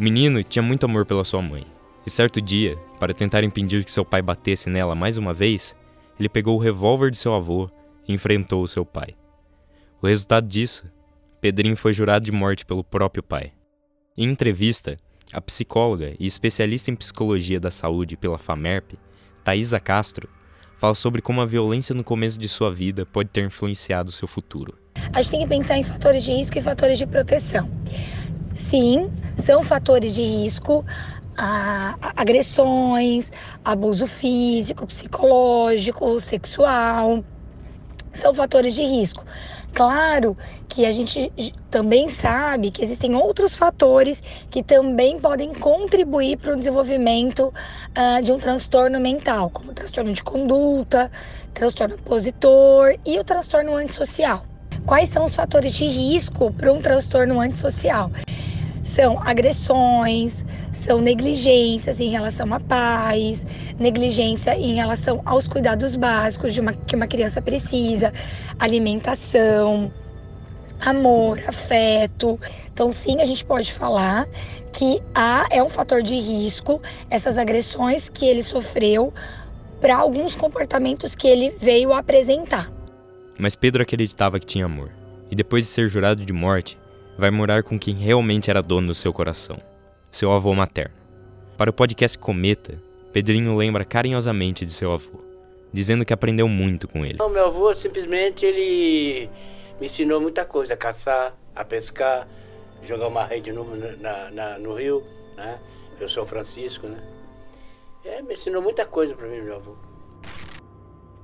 O 0.01 0.03
menino 0.03 0.43
tinha 0.43 0.63
muito 0.63 0.87
amor 0.87 1.05
pela 1.05 1.27
sua 1.27 1.43
mãe, 1.43 1.67
e 2.07 2.11
certo 2.11 2.41
dia, 2.41 2.79
para 2.99 3.13
tentar 3.13 3.45
impedir 3.45 3.85
que 3.85 3.93
seu 3.93 4.03
pai 4.03 4.23
batesse 4.23 4.71
nela 4.71 4.95
mais 4.95 5.19
uma 5.19 5.35
vez, 5.35 5.77
ele 6.19 6.27
pegou 6.27 6.57
o 6.57 6.59
revólver 6.59 7.11
de 7.11 7.19
seu 7.19 7.35
avô 7.35 7.69
e 8.09 8.15
enfrentou 8.15 8.63
o 8.63 8.67
seu 8.67 8.83
pai. 8.83 9.15
O 10.01 10.07
resultado 10.07 10.49
disso, 10.49 10.91
Pedrinho 11.39 11.77
foi 11.77 11.93
jurado 11.93 12.25
de 12.25 12.33
morte 12.33 12.65
pelo 12.65 12.83
próprio 12.83 13.23
pai. 13.23 13.53
Em 14.17 14.27
entrevista, 14.31 14.97
a 15.35 15.41
psicóloga 15.43 16.15
e 16.19 16.27
especialista 16.27 16.91
em 16.91 16.97
psicologia 16.97 17.61
da 17.61 17.71
saúde 17.71 18.17
pela 18.17 18.39
FAMERP, 18.39 18.95
Thaisa 19.45 19.79
Castro, 19.79 20.31
fala 20.79 20.95
sobre 20.95 21.21
como 21.21 21.43
a 21.43 21.47
violência 21.47 21.95
no 21.95 22.03
começo 22.03 22.39
de 22.39 22.49
sua 22.49 22.73
vida 22.73 23.05
pode 23.05 23.29
ter 23.29 23.45
influenciado 23.45 24.11
seu 24.11 24.27
futuro. 24.27 24.79
A 25.13 25.21
gente 25.21 25.31
tem 25.31 25.41
que 25.41 25.47
pensar 25.47 25.77
em 25.77 25.85
fatores 25.85 26.25
de 26.25 26.33
risco 26.33 26.57
e 26.57 26.63
fatores 26.63 26.99
de 26.99 27.07
proteção. 27.07 27.71
Sim, 28.55 29.11
são 29.41 29.63
fatores 29.63 30.15
de 30.15 30.23
risco, 30.23 30.85
ah, 31.37 31.97
agressões, 32.17 33.33
abuso 33.65 34.07
físico, 34.07 34.87
psicológico, 34.87 36.21
sexual, 36.21 37.25
são 38.13 38.35
fatores 38.35 38.75
de 38.75 38.83
risco. 38.83 39.25
Claro 39.73 40.37
que 40.69 40.85
a 40.85 40.93
gente 40.93 41.33
também 41.71 42.09
sabe 42.09 42.71
que 42.71 42.83
existem 42.85 43.15
outros 43.15 43.55
fatores 43.55 44.23
que 44.51 44.63
também 44.63 45.21
podem 45.21 45.55
contribuir 45.55 46.37
para 46.37 46.53
o 46.53 46.57
desenvolvimento 46.57 47.53
uh, 47.97 48.23
de 48.23 48.33
um 48.33 48.39
transtorno 48.39 48.99
mental, 49.01 49.49
como 49.51 49.73
transtorno 49.73 50.13
de 50.13 50.23
conduta, 50.23 51.11
transtorno 51.55 51.95
opositor 51.95 52.97
e 53.07 53.19
o 53.19 53.25
transtorno 53.25 53.77
antissocial. 53.77 54.45
Quais 54.85 55.11
são 55.11 55.25
os 55.25 55.35
fatores 55.35 55.75
de 55.75 55.85
risco 55.85 56.53
para 56.53 56.73
um 56.73 56.81
transtorno 56.81 57.41
antissocial? 57.41 58.11
São 58.91 59.19
agressões, 59.23 60.45
são 60.73 61.01
negligências 61.01 62.01
em 62.01 62.11
relação 62.11 62.53
a 62.53 62.61
pais, 62.61 63.47
negligência 63.79 64.57
em 64.57 64.75
relação 64.75 65.23
aos 65.25 65.47
cuidados 65.47 65.97
básicos 65.97 66.53
de 66.53 66.61
uma, 66.61 66.73
que 66.73 66.97
uma 66.97 67.07
criança 67.07 67.41
precisa, 67.41 68.13
alimentação, 68.59 69.93
amor, 70.81 71.41
afeto. 71.47 72.39
Então, 72.73 72.91
sim, 72.91 73.21
a 73.21 73.27
gente 73.27 73.45
pode 73.45 73.73
falar 73.73 74.27
que 74.73 75.01
há 75.15 75.47
é 75.51 75.63
um 75.63 75.69
fator 75.69 76.03
de 76.03 76.19
risco 76.19 76.83
essas 77.09 77.39
agressões 77.39 78.09
que 78.09 78.27
ele 78.27 78.43
sofreu 78.43 79.13
para 79.81 79.97
alguns 79.97 80.35
comportamentos 80.35 81.15
que 81.15 81.29
ele 81.29 81.55
veio 81.61 81.93
apresentar. 81.93 82.71
Mas 83.39 83.57
Pedro 83.57 83.83
acreditava 83.83 84.39
que 84.39 84.47
tinha 84.47 84.67
amor, 84.67 84.91
e 85.31 85.35
depois 85.35 85.65
de 85.65 85.71
ser 85.71 85.89
jurado 85.89 86.25
de 86.25 86.33
morte, 86.33 86.77
vai 87.21 87.31
morar 87.31 87.63
com 87.63 87.79
quem 87.79 87.95
realmente 87.95 88.51
era 88.51 88.63
dono 88.63 88.89
do 88.89 88.95
seu 88.95 89.13
coração, 89.13 89.59
seu 90.11 90.33
avô 90.33 90.55
materno. 90.55 90.95
Para 91.55 91.69
o 91.69 91.73
podcast 91.73 92.17
Cometa, 92.19 92.83
Pedrinho 93.13 93.55
lembra 93.55 93.85
carinhosamente 93.85 94.65
de 94.65 94.73
seu 94.73 94.91
avô, 94.91 95.21
dizendo 95.71 96.03
que 96.03 96.15
aprendeu 96.15 96.49
muito 96.49 96.89
com 96.89 97.05
ele. 97.05 97.19
O 97.21 97.29
meu 97.29 97.45
avô 97.45 97.75
simplesmente 97.75 98.47
ele 98.47 99.29
me 99.79 99.85
ensinou 99.85 100.19
muita 100.19 100.47
coisa, 100.47 100.73
a 100.73 100.77
caçar, 100.79 101.37
a 101.55 101.63
pescar, 101.63 102.27
jogar 102.83 103.09
uma 103.09 103.27
rede 103.27 103.53
no, 103.53 103.67
na, 103.99 104.31
na, 104.31 104.59
no 104.59 104.75
rio, 104.75 105.05
né? 105.37 105.61
Eu 106.01 106.09
sou 106.09 106.25
Francisco, 106.25 106.87
né? 106.87 107.03
É, 108.03 108.23
me 108.23 108.33
ensinou 108.33 108.63
muita 108.63 108.87
coisa 108.87 109.15
para 109.15 109.29
mim, 109.29 109.43
meu 109.43 109.57
avô. 109.57 109.75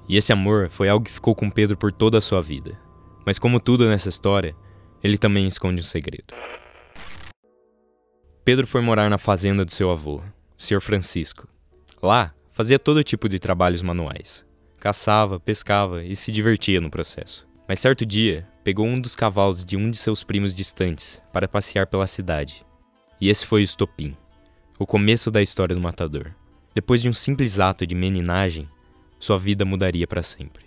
E 0.06 0.18
esse 0.18 0.30
amor 0.30 0.68
foi 0.68 0.90
algo 0.90 1.06
que 1.06 1.10
ficou 1.10 1.34
com 1.34 1.48
Pedro 1.48 1.74
por 1.74 1.90
toda 1.90 2.18
a 2.18 2.20
sua 2.20 2.42
vida. 2.42 2.78
Mas 3.24 3.38
como 3.38 3.58
tudo 3.58 3.88
nessa 3.88 4.10
história, 4.10 4.54
ele 5.02 5.18
também 5.18 5.46
esconde 5.46 5.80
um 5.80 5.84
segredo. 5.84 6.34
Pedro 8.44 8.66
foi 8.66 8.80
morar 8.80 9.10
na 9.10 9.18
fazenda 9.18 9.64
do 9.64 9.72
seu 9.72 9.90
avô, 9.90 10.22
Sr. 10.56 10.80
Francisco. 10.80 11.48
Lá, 12.02 12.32
fazia 12.52 12.78
todo 12.78 13.02
tipo 13.02 13.28
de 13.28 13.38
trabalhos 13.38 13.82
manuais. 13.82 14.44
Caçava, 14.78 15.40
pescava 15.40 16.04
e 16.04 16.14
se 16.14 16.30
divertia 16.30 16.80
no 16.80 16.90
processo. 16.90 17.46
Mas 17.68 17.80
certo 17.80 18.06
dia, 18.06 18.46
pegou 18.62 18.86
um 18.86 19.00
dos 19.00 19.16
cavalos 19.16 19.64
de 19.64 19.76
um 19.76 19.90
de 19.90 19.96
seus 19.96 20.22
primos 20.22 20.54
distantes 20.54 21.20
para 21.32 21.48
passear 21.48 21.86
pela 21.86 22.06
cidade. 22.06 22.64
E 23.20 23.28
esse 23.28 23.44
foi 23.44 23.62
o 23.62 23.64
estopim, 23.64 24.16
o 24.78 24.86
começo 24.86 25.30
da 25.30 25.42
história 25.42 25.74
do 25.74 25.80
matador. 25.80 26.32
Depois 26.74 27.02
de 27.02 27.08
um 27.08 27.12
simples 27.12 27.58
ato 27.58 27.86
de 27.86 27.94
meninagem, 27.94 28.68
sua 29.18 29.38
vida 29.38 29.64
mudaria 29.64 30.06
para 30.06 30.22
sempre. 30.22 30.66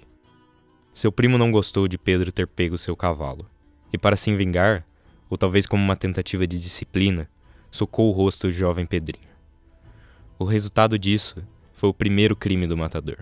Seu 0.94 1.12
primo 1.12 1.38
não 1.38 1.52
gostou 1.52 1.88
de 1.88 1.98
Pedro 1.98 2.32
ter 2.32 2.48
pego 2.48 2.78
seu 2.78 2.96
cavalo, 2.96 3.50
e 3.92 3.98
para 3.98 4.16
se 4.16 4.36
vingar, 4.36 4.86
ou 5.30 5.38
talvez 5.38 5.66
como 5.66 5.84
uma 5.84 5.96
tentativa 5.96 6.46
de 6.48 6.60
disciplina, 6.60 7.30
socou 7.72 8.10
o 8.10 8.12
rosto 8.12 8.48
do 8.48 8.52
jovem 8.52 8.86
Pedrinho. 8.86 9.30
O 10.38 10.46
resultado 10.46 10.98
disso 10.98 11.44
foi 11.74 11.90
o 11.90 11.94
primeiro 11.94 12.36
crime 12.36 12.66
do 12.66 12.78
matador. 12.78 13.18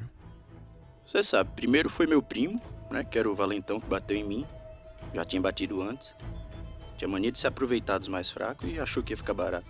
Você 1.06 1.24
sabe, 1.24 1.50
primeiro 1.56 1.90
foi 1.90 2.06
meu 2.06 2.22
primo, 2.22 2.62
né, 2.92 3.04
que 3.04 3.18
era 3.18 3.30
o 3.30 3.36
valentão 3.36 3.80
que 3.80 3.88
bateu 3.88 4.18
em 4.18 4.24
mim. 4.24 4.46
Já 5.14 5.24
tinha 5.26 5.42
batido 5.42 5.82
antes. 5.82 6.16
Tinha 6.98 7.08
mania 7.08 7.32
de 7.32 7.40
se 7.40 7.48
aproveitar 7.48 7.98
dos 7.98 8.08
mais 8.08 8.30
fracos 8.30 8.70
e 8.70 8.80
achou 8.80 9.04
que 9.04 9.14
ia 9.14 9.18
ficar 9.18 9.34
barato. 9.34 9.70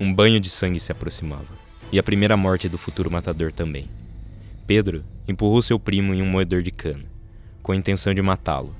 Um 0.00 0.12
banho 0.12 0.38
de 0.38 0.50
sangue 0.50 0.78
se 0.78 0.92
aproximava, 0.92 1.52
e 1.90 1.98
a 1.98 2.02
primeira 2.02 2.36
morte 2.36 2.68
do 2.68 2.78
futuro 2.78 3.10
matador 3.10 3.52
também. 3.52 3.88
Pedro 4.66 5.04
empurrou 5.26 5.62
seu 5.62 5.78
primo 5.78 6.12
em 6.14 6.22
um 6.22 6.26
moedor 6.26 6.62
de 6.62 6.70
cana, 6.70 7.04
com 7.62 7.72
a 7.72 7.76
intenção 7.76 8.12
de 8.12 8.22
matá-lo, 8.22 8.74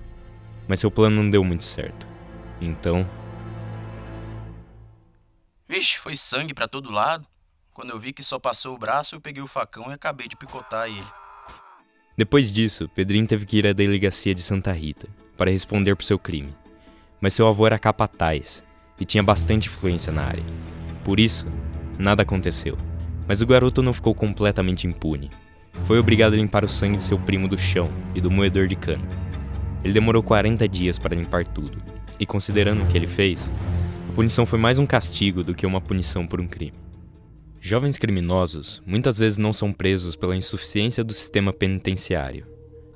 mas 0.69 0.79
seu 0.79 0.91
plano 0.91 1.17
não 1.17 1.31
deu 1.31 1.43
muito 1.43 1.65
certo. 1.65 2.07
Então. 2.61 3.09
Vixe, 5.67 5.99
foi 5.99 6.17
sangue 6.17 6.55
para 6.55 6.69
todo 6.69 6.93
lado. 6.93 7.27
Quando 7.73 7.91
eu 7.91 7.99
vi 7.99 8.13
que 8.13 8.23
só 8.23 8.39
passou 8.39 8.75
o 8.75 8.79
braço, 8.79 9.15
eu 9.15 9.21
peguei 9.21 9.43
o 9.43 9.47
facão 9.47 9.91
e 9.91 9.95
acabei 9.95 10.29
de 10.29 10.37
picotar 10.37 10.87
ele. 10.87 11.07
Depois 12.17 12.53
disso, 12.53 12.89
Pedrinho 12.89 13.27
teve 13.27 13.47
que 13.47 13.59
ir 13.59 13.67
à 13.67 13.73
delegacia 13.73 14.35
de 14.35 14.43
Santa 14.43 14.73
Rita 14.73 15.09
para 15.37 15.51
responder 15.51 15.95
por 15.95 16.03
seu 16.03 16.19
crime. 16.19 16.53
Mas 17.21 17.35
seu 17.35 17.47
avô 17.47 17.67
era 17.67 17.79
capataz 17.79 18.65
e 18.99 19.05
tinha 19.05 19.23
bastante 19.23 19.69
influência 19.69 20.13
na 20.13 20.25
área. 20.25 20.45
Por 21.05 21.21
isso, 21.21 21.47
nada 21.97 22.23
aconteceu. 22.23 22.77
Mas 23.29 23.41
o 23.41 23.47
garoto 23.47 23.83
não 23.83 23.93
ficou 23.93 24.15
completamente 24.15 24.87
impune. 24.87 25.31
Foi 25.85 25.99
obrigado 25.99 26.33
a 26.33 26.37
limpar 26.37 26.65
o 26.65 26.69
sangue 26.69 26.97
de 26.97 27.05
seu 27.05 27.19
primo 27.19 27.47
do 27.47 27.57
chão 27.57 27.89
e 28.15 28.21
do 28.21 28.31
moedor 28.31 28.67
de 28.67 28.75
cana. 28.75 29.28
Ele 29.89 29.95
demorou 29.95 30.23
40 30.23 30.69
dias 30.69 30.99
para 30.99 31.17
limpar 31.17 31.47
tudo, 31.47 31.83
e 32.21 32.27
considerando 32.27 32.83
o 32.83 32.87
que 32.89 32.95
ele 32.95 33.07
fez, 33.07 33.51
a 34.11 34.13
punição 34.13 34.45
foi 34.45 34.59
mais 34.59 34.79
um 34.79 34.85
castigo 34.85 35.43
do 35.43 35.55
que 35.55 35.65
uma 35.65 35.81
punição 35.81 36.27
por 36.27 36.43
um 36.43 36.47
crime. 36.47 36.77
Jovens 37.59 37.97
criminosos 37.97 38.83
muitas 38.85 39.17
vezes 39.17 39.39
não 39.39 39.51
são 39.51 39.73
presos 39.73 40.15
pela 40.15 40.37
insuficiência 40.37 41.03
do 41.03 41.15
sistema 41.15 41.55
penitenciário. 41.55 42.47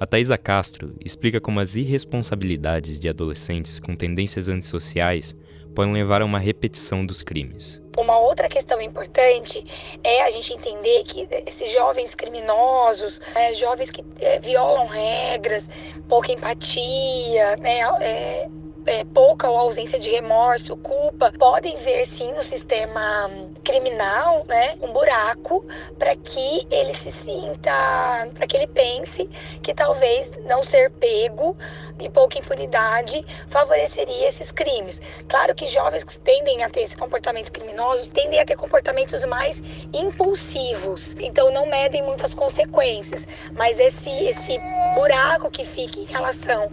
A 0.02 0.06
Thaisa 0.06 0.36
Castro 0.36 0.96
explica 0.98 1.40
como 1.40 1.60
as 1.60 1.76
irresponsabilidades 1.76 2.98
de 2.98 3.08
adolescentes 3.08 3.78
com 3.78 3.94
tendências 3.94 4.48
antissociais 4.48 5.32
podem 5.76 5.92
levar 5.92 6.22
a 6.22 6.24
uma 6.24 6.40
repetição 6.40 7.06
dos 7.06 7.22
crimes. 7.22 7.80
Uma 7.96 8.18
outra 8.18 8.48
questão 8.48 8.80
importante 8.80 9.64
é 10.02 10.24
a 10.24 10.30
gente 10.32 10.52
entender 10.52 11.04
que 11.04 11.28
esses 11.46 11.70
jovens 11.72 12.16
criminosos, 12.16 13.20
é, 13.36 13.54
jovens 13.54 13.92
que 13.92 14.04
é, 14.18 14.40
violam 14.40 14.88
regras, 14.88 15.70
pouca 16.08 16.32
empatia, 16.32 17.54
né, 17.58 17.82
é, 18.00 18.48
é, 18.86 19.04
pouca 19.04 19.48
ou 19.48 19.56
ausência 19.56 19.98
de 19.98 20.10
remorso, 20.10 20.76
culpa, 20.76 21.32
podem 21.38 21.76
ver 21.78 22.04
sim 22.06 22.32
no 22.32 22.42
sistema 22.42 23.30
criminal, 23.64 24.44
né, 24.48 24.76
um 24.82 24.92
buraco 24.92 25.64
para 25.98 26.16
que 26.16 26.66
ele 26.70 26.94
se 26.94 27.10
sinta, 27.12 28.28
para 28.34 28.46
que 28.46 28.56
ele 28.56 28.66
pense 28.66 29.28
que 29.62 29.72
talvez 29.74 30.32
não 30.44 30.64
ser 30.64 30.90
pego 30.90 31.56
e 31.98 32.08
pouca 32.08 32.38
impunidade 32.38 33.24
favoreceria 33.48 34.26
esses 34.28 34.50
crimes. 34.50 35.00
Claro 35.28 35.54
que 35.54 35.66
jovens 35.66 36.04
que 36.04 36.18
tendem 36.18 36.64
a 36.64 36.70
ter 36.70 36.82
esse 36.82 36.96
comportamento 36.96 37.52
criminoso 37.52 38.10
tendem 38.10 38.40
a 38.40 38.44
ter 38.44 38.56
comportamentos 38.56 39.24
mais 39.24 39.62
impulsivos, 39.92 41.14
então 41.20 41.50
não 41.50 41.66
medem 41.66 42.02
muitas 42.02 42.34
consequências, 42.34 43.26
mas 43.54 43.78
esse 43.78 44.10
esse 44.24 44.58
buraco 44.94 45.50
que 45.50 45.64
fica 45.64 46.00
em 46.00 46.04
relação 46.04 46.70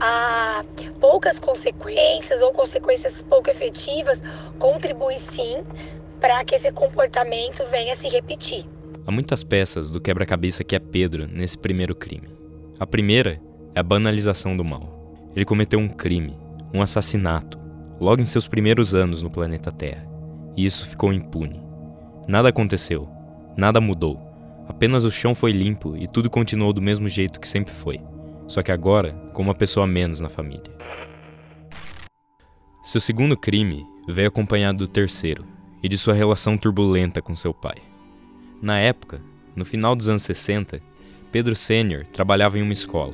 a 0.00 0.64
poucas 1.00 1.38
consequências 1.38 2.40
ou 2.40 2.52
consequências 2.52 3.22
pouco 3.22 3.50
efetivas 3.50 4.22
contribui 4.58 5.18
sim 5.18 5.64
para 6.20 6.44
que 6.44 6.54
esse 6.54 6.70
comportamento 6.72 7.64
venha 7.70 7.94
se 7.94 8.08
repetir. 8.08 8.66
Há 9.06 9.10
muitas 9.10 9.42
peças 9.42 9.90
do 9.90 10.00
quebra-cabeça 10.00 10.62
que 10.62 10.76
é 10.76 10.78
Pedro 10.78 11.26
nesse 11.26 11.56
primeiro 11.56 11.94
crime. 11.94 12.28
A 12.78 12.86
primeira 12.86 13.40
é 13.74 13.80
a 13.80 13.82
banalização 13.82 14.56
do 14.56 14.64
mal. 14.64 15.14
Ele 15.34 15.44
cometeu 15.44 15.78
um 15.78 15.88
crime, 15.88 16.36
um 16.72 16.82
assassinato, 16.82 17.58
logo 18.00 18.20
em 18.20 18.26
seus 18.26 18.46
primeiros 18.46 18.94
anos 18.94 19.22
no 19.22 19.30
planeta 19.30 19.72
Terra, 19.72 20.06
e 20.56 20.64
isso 20.64 20.88
ficou 20.88 21.12
impune. 21.12 21.62
Nada 22.26 22.48
aconteceu, 22.48 23.08
nada 23.56 23.80
mudou, 23.80 24.20
apenas 24.68 25.04
o 25.04 25.10
chão 25.10 25.34
foi 25.34 25.52
limpo 25.52 25.96
e 25.96 26.06
tudo 26.06 26.28
continuou 26.28 26.72
do 26.72 26.82
mesmo 26.82 27.08
jeito 27.08 27.40
que 27.40 27.48
sempre 27.48 27.72
foi, 27.72 28.00
só 28.48 28.62
que 28.62 28.72
agora 28.72 29.12
com 29.32 29.42
uma 29.42 29.54
pessoa 29.54 29.86
menos 29.86 30.20
na 30.20 30.28
família. 30.28 30.72
Seu 32.82 33.00
segundo 33.00 33.36
crime 33.36 33.86
veio 34.08 34.28
acompanhado 34.28 34.78
do 34.78 34.88
terceiro 34.88 35.44
e 35.82 35.88
de 35.88 35.98
sua 35.98 36.14
relação 36.14 36.56
turbulenta 36.56 37.20
com 37.20 37.36
seu 37.36 37.52
pai. 37.52 37.76
Na 38.60 38.80
época, 38.80 39.22
no 39.54 39.64
final 39.64 39.94
dos 39.94 40.08
anos 40.08 40.22
60, 40.22 40.80
Pedro 41.30 41.54
Sênior 41.54 42.06
trabalhava 42.06 42.58
em 42.58 42.62
uma 42.62 42.72
escola 42.72 43.12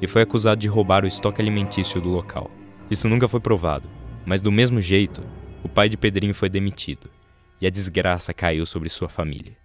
e 0.00 0.08
foi 0.08 0.22
acusado 0.22 0.60
de 0.60 0.66
roubar 0.66 1.04
o 1.04 1.06
estoque 1.06 1.40
alimentício 1.40 2.00
do 2.00 2.08
local. 2.08 2.50
Isso 2.90 3.06
nunca 3.08 3.28
foi 3.28 3.38
provado, 3.38 3.88
mas 4.24 4.40
do 4.40 4.50
mesmo 4.50 4.80
jeito, 4.80 5.22
o 5.62 5.68
pai 5.68 5.88
de 5.88 5.96
Pedrinho 5.96 6.34
foi 6.34 6.48
demitido 6.48 7.10
e 7.60 7.66
a 7.66 7.70
desgraça 7.70 8.32
caiu 8.32 8.64
sobre 8.64 8.88
sua 8.88 9.08
família. 9.08 9.56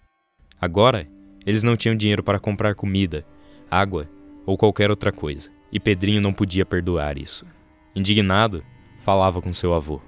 Agora, 0.59 1.07
eles 1.45 1.63
não 1.63 1.77
tinham 1.77 1.95
dinheiro 1.95 2.21
para 2.21 2.39
comprar 2.39 2.75
comida, 2.75 3.25
água 3.71 4.09
ou 4.45 4.57
qualquer 4.57 4.89
outra 4.89 5.11
coisa, 5.11 5.49
e 5.71 5.79
Pedrinho 5.79 6.21
não 6.21 6.33
podia 6.33 6.65
perdoar 6.65 7.17
isso. 7.17 7.45
Indignado, 7.95 8.63
falava 9.03 9.41
com 9.41 9.51
seu 9.53 9.73
avô. 9.73 10.01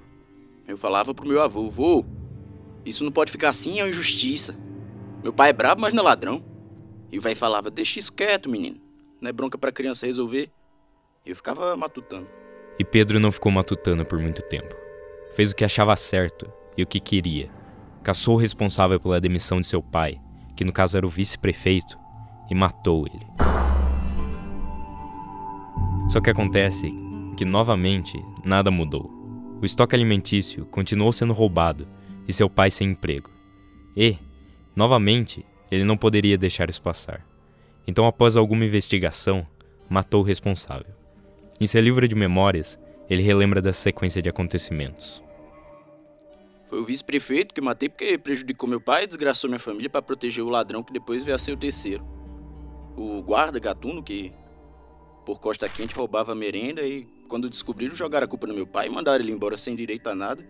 Eu 0.66 0.76
falava 0.76 1.14
pro 1.14 1.26
meu 1.26 1.40
avô, 1.40 1.68
vô, 1.68 2.04
isso 2.84 3.04
não 3.04 3.10
pode 3.10 3.30
ficar 3.30 3.50
assim, 3.50 3.80
é 3.80 3.82
uma 3.82 3.88
injustiça. 3.88 4.56
Meu 5.22 5.32
pai 5.32 5.50
é 5.50 5.52
brabo, 5.52 5.80
mas 5.80 5.92
não 5.92 6.02
é 6.02 6.06
ladrão. 6.06 6.44
E 7.10 7.18
o 7.18 7.22
velho 7.22 7.36
falava, 7.36 7.70
deixa 7.70 7.98
isso 7.98 8.12
quieto, 8.12 8.48
menino. 8.48 8.80
Não 9.20 9.28
é 9.28 9.32
bronca 9.32 9.58
pra 9.58 9.72
criança 9.72 10.06
resolver. 10.06 10.50
E 11.24 11.30
eu 11.30 11.36
ficava 11.36 11.76
matutando. 11.76 12.28
E 12.78 12.84
Pedro 12.84 13.18
não 13.18 13.32
ficou 13.32 13.50
matutando 13.50 14.04
por 14.04 14.18
muito 14.18 14.42
tempo. 14.42 14.74
Fez 15.32 15.50
o 15.50 15.56
que 15.56 15.64
achava 15.64 15.96
certo 15.96 16.50
e 16.76 16.82
o 16.82 16.86
que 16.86 17.00
queria. 17.00 17.50
Caçou 18.02 18.36
o 18.36 18.38
responsável 18.38 19.00
pela 19.00 19.20
demissão 19.20 19.60
de 19.60 19.66
seu 19.66 19.82
pai, 19.82 20.20
que 20.56 20.64
no 20.64 20.72
caso 20.72 20.96
era 20.96 21.06
o 21.06 21.10
vice-prefeito, 21.10 21.98
e 22.48 22.54
matou 22.54 23.06
ele. 23.06 23.57
Só 26.08 26.20
que 26.22 26.30
acontece 26.30 26.90
que 27.36 27.44
novamente 27.44 28.18
nada 28.44 28.70
mudou. 28.70 29.10
o 29.60 29.66
estoque 29.66 29.94
alimentício 29.94 30.64
continuou 30.66 31.12
sendo 31.12 31.32
roubado 31.32 31.86
e 32.26 32.32
seu 32.32 32.48
pai 32.48 32.70
sem 32.70 32.90
emprego. 32.90 33.28
E, 33.96 34.16
novamente, 34.74 35.44
ele 35.70 35.84
não 35.84 35.96
poderia 35.96 36.38
deixar 36.38 36.70
isso 36.70 36.80
passar. 36.80 37.26
Então, 37.86 38.06
após 38.06 38.36
alguma 38.36 38.64
investigação, 38.64 39.46
matou 39.88 40.20
o 40.20 40.24
responsável. 40.24 40.94
Em 41.60 41.66
seu 41.66 41.80
livro 41.80 42.06
de 42.06 42.14
memórias, 42.14 42.78
ele 43.10 43.22
relembra 43.22 43.60
dessa 43.60 43.82
sequência 43.82 44.22
de 44.22 44.28
acontecimentos. 44.28 45.22
Foi 46.68 46.80
o 46.80 46.84
vice-prefeito 46.84 47.54
que 47.54 47.60
matei 47.60 47.88
porque 47.88 48.16
prejudicou 48.18 48.68
meu 48.68 48.80
pai 48.80 49.04
e 49.04 49.06
desgraçou 49.06 49.48
minha 49.48 49.58
família 49.58 49.90
para 49.90 50.02
proteger 50.02 50.44
o 50.44 50.50
ladrão 50.50 50.82
que 50.82 50.92
depois 50.92 51.24
veio 51.24 51.34
a 51.34 51.38
ser 51.38 51.52
o 51.52 51.56
terceiro. 51.56 52.06
O 52.96 53.22
guarda 53.22 53.58
gatuno 53.58 54.02
que, 54.02 54.32
por 55.28 55.40
costa 55.40 55.68
quente, 55.68 55.94
roubava 55.94 56.34
merenda 56.34 56.80
e, 56.80 57.06
quando 57.28 57.50
descobriram, 57.50 57.94
jogaram 57.94 58.24
a 58.24 58.26
culpa 58.26 58.46
no 58.46 58.54
meu 58.54 58.66
pai 58.66 58.86
e 58.86 58.90
mandaram 58.90 59.22
ele 59.22 59.30
embora 59.30 59.58
sem 59.58 59.76
direito 59.76 60.06
a 60.08 60.14
nada. 60.14 60.42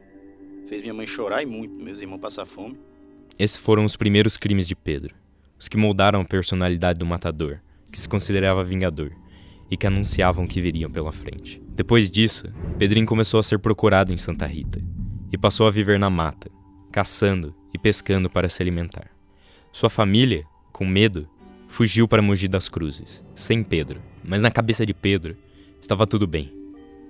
Fez 0.68 0.82
minha 0.82 0.94
mãe 0.94 1.04
chorar 1.04 1.42
e 1.42 1.46
muito, 1.46 1.82
meus 1.82 2.00
irmãos 2.00 2.20
passar 2.20 2.46
fome. 2.46 2.78
Esses 3.36 3.56
foram 3.56 3.84
os 3.84 3.96
primeiros 3.96 4.36
crimes 4.36 4.68
de 4.68 4.76
Pedro, 4.76 5.16
os 5.58 5.66
que 5.66 5.76
moldaram 5.76 6.20
a 6.20 6.24
personalidade 6.24 6.96
do 6.96 7.04
matador, 7.04 7.58
que 7.90 7.98
se 7.98 8.08
considerava 8.08 8.62
vingador 8.62 9.10
e 9.68 9.76
que 9.76 9.84
anunciavam 9.84 10.46
que 10.46 10.60
viriam 10.60 10.92
pela 10.92 11.10
frente. 11.10 11.60
Depois 11.70 12.08
disso, 12.08 12.44
Pedrinho 12.78 13.04
começou 13.04 13.40
a 13.40 13.42
ser 13.42 13.58
procurado 13.58 14.12
em 14.12 14.16
Santa 14.16 14.46
Rita 14.46 14.80
e 15.32 15.36
passou 15.36 15.66
a 15.66 15.72
viver 15.72 15.98
na 15.98 16.08
mata, 16.08 16.48
caçando 16.92 17.52
e 17.74 17.78
pescando 17.78 18.30
para 18.30 18.48
se 18.48 18.62
alimentar. 18.62 19.10
Sua 19.72 19.90
família, 19.90 20.44
com 20.70 20.86
medo, 20.86 21.28
fugiu 21.68 22.08
para 22.08 22.22
Mogi 22.22 22.48
das 22.48 22.68
Cruzes, 22.68 23.22
sem 23.34 23.62
Pedro, 23.62 24.02
mas 24.24 24.42
na 24.42 24.50
cabeça 24.50 24.84
de 24.84 24.94
Pedro 24.94 25.36
estava 25.80 26.06
tudo 26.06 26.26
bem. 26.26 26.52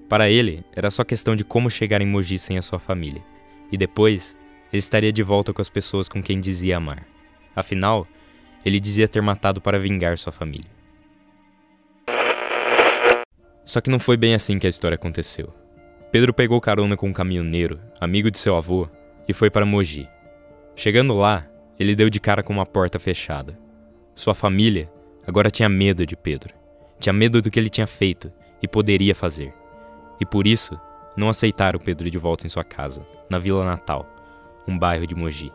Para 0.08 0.28
ele, 0.28 0.64
era 0.74 0.90
só 0.90 1.04
questão 1.04 1.34
de 1.34 1.44
como 1.44 1.70
chegar 1.70 2.02
em 2.02 2.06
Mogi 2.06 2.38
sem 2.38 2.58
a 2.58 2.62
sua 2.62 2.78
família, 2.78 3.24
e 3.72 3.78
depois 3.78 4.36
ele 4.72 4.80
estaria 4.80 5.12
de 5.12 5.22
volta 5.22 5.52
com 5.52 5.62
as 5.62 5.70
pessoas 5.70 6.08
com 6.08 6.22
quem 6.22 6.40
dizia 6.40 6.76
amar. 6.76 7.06
Afinal, 7.54 8.06
ele 8.64 8.80
dizia 8.80 9.08
ter 9.08 9.22
matado 9.22 9.60
para 9.60 9.78
vingar 9.78 10.18
sua 10.18 10.32
família. 10.32 10.70
Só 13.64 13.80
que 13.80 13.90
não 13.90 13.98
foi 13.98 14.16
bem 14.16 14.34
assim 14.34 14.58
que 14.58 14.66
a 14.66 14.70
história 14.70 14.96
aconteceu. 14.96 15.52
Pedro 16.10 16.32
pegou 16.32 16.60
carona 16.60 16.96
com 16.96 17.08
um 17.08 17.12
caminhoneiro, 17.12 17.78
amigo 18.00 18.30
de 18.30 18.38
seu 18.38 18.56
avô, 18.56 18.88
e 19.28 19.32
foi 19.34 19.50
para 19.50 19.66
Mogi. 19.66 20.08
Chegando 20.74 21.14
lá, 21.14 21.46
ele 21.78 21.94
deu 21.94 22.08
de 22.08 22.18
cara 22.18 22.42
com 22.42 22.52
uma 22.52 22.64
porta 22.64 22.98
fechada. 22.98 23.58
Sua 24.18 24.34
família 24.34 24.90
agora 25.24 25.48
tinha 25.48 25.68
medo 25.68 26.04
de 26.04 26.16
Pedro. 26.16 26.52
Tinha 26.98 27.12
medo 27.12 27.40
do 27.40 27.52
que 27.52 27.60
ele 27.60 27.70
tinha 27.70 27.86
feito 27.86 28.32
e 28.60 28.66
poderia 28.66 29.14
fazer. 29.14 29.54
E 30.20 30.26
por 30.26 30.44
isso, 30.44 30.76
não 31.16 31.28
aceitaram 31.28 31.78
Pedro 31.78 32.10
de 32.10 32.18
volta 32.18 32.44
em 32.44 32.48
sua 32.48 32.64
casa, 32.64 33.06
na 33.30 33.38
Vila 33.38 33.64
Natal, 33.64 34.04
um 34.66 34.76
bairro 34.76 35.06
de 35.06 35.14
Mogi. 35.14 35.52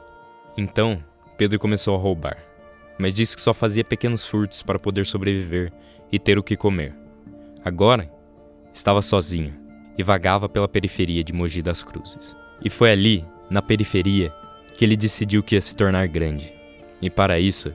Então, 0.55 1.03
Pedro 1.38 1.60
começou 1.60 1.93
a 1.93 2.00
roubar, 2.00 2.38
mas 2.98 3.13
disse 3.13 3.36
que 3.36 3.41
só 3.41 3.53
fazia 3.53 3.84
pequenos 3.84 4.25
furtos 4.25 4.63
para 4.63 4.79
poder 4.79 5.05
sobreviver 5.05 5.74
e 6.10 6.17
ter 6.17 6.39
o 6.39 6.43
que 6.43 6.55
comer. 6.55 6.96
Agora, 7.65 8.10
estava 8.74 9.01
sozinho 9.01 9.53
e 9.98 10.03
vagava 10.03 10.48
pela 10.48 10.70
periferia 10.70 11.22
de 11.22 11.34
Mogi 11.34 11.62
das 11.62 11.84
Cruzes. 11.84 12.34
E 12.63 12.70
foi 12.70 12.93
ali, 12.93 13.25
na 13.50 13.62
periferia, 13.62 14.34
que 14.74 14.86
ele 14.86 14.96
decidiu 14.96 15.43
que 15.43 15.55
ia 15.55 15.60
se 15.60 15.75
tornar 15.75 16.08
grande. 16.08 16.53
E 17.01 17.10
para 17.10 17.41
isso, 17.41 17.74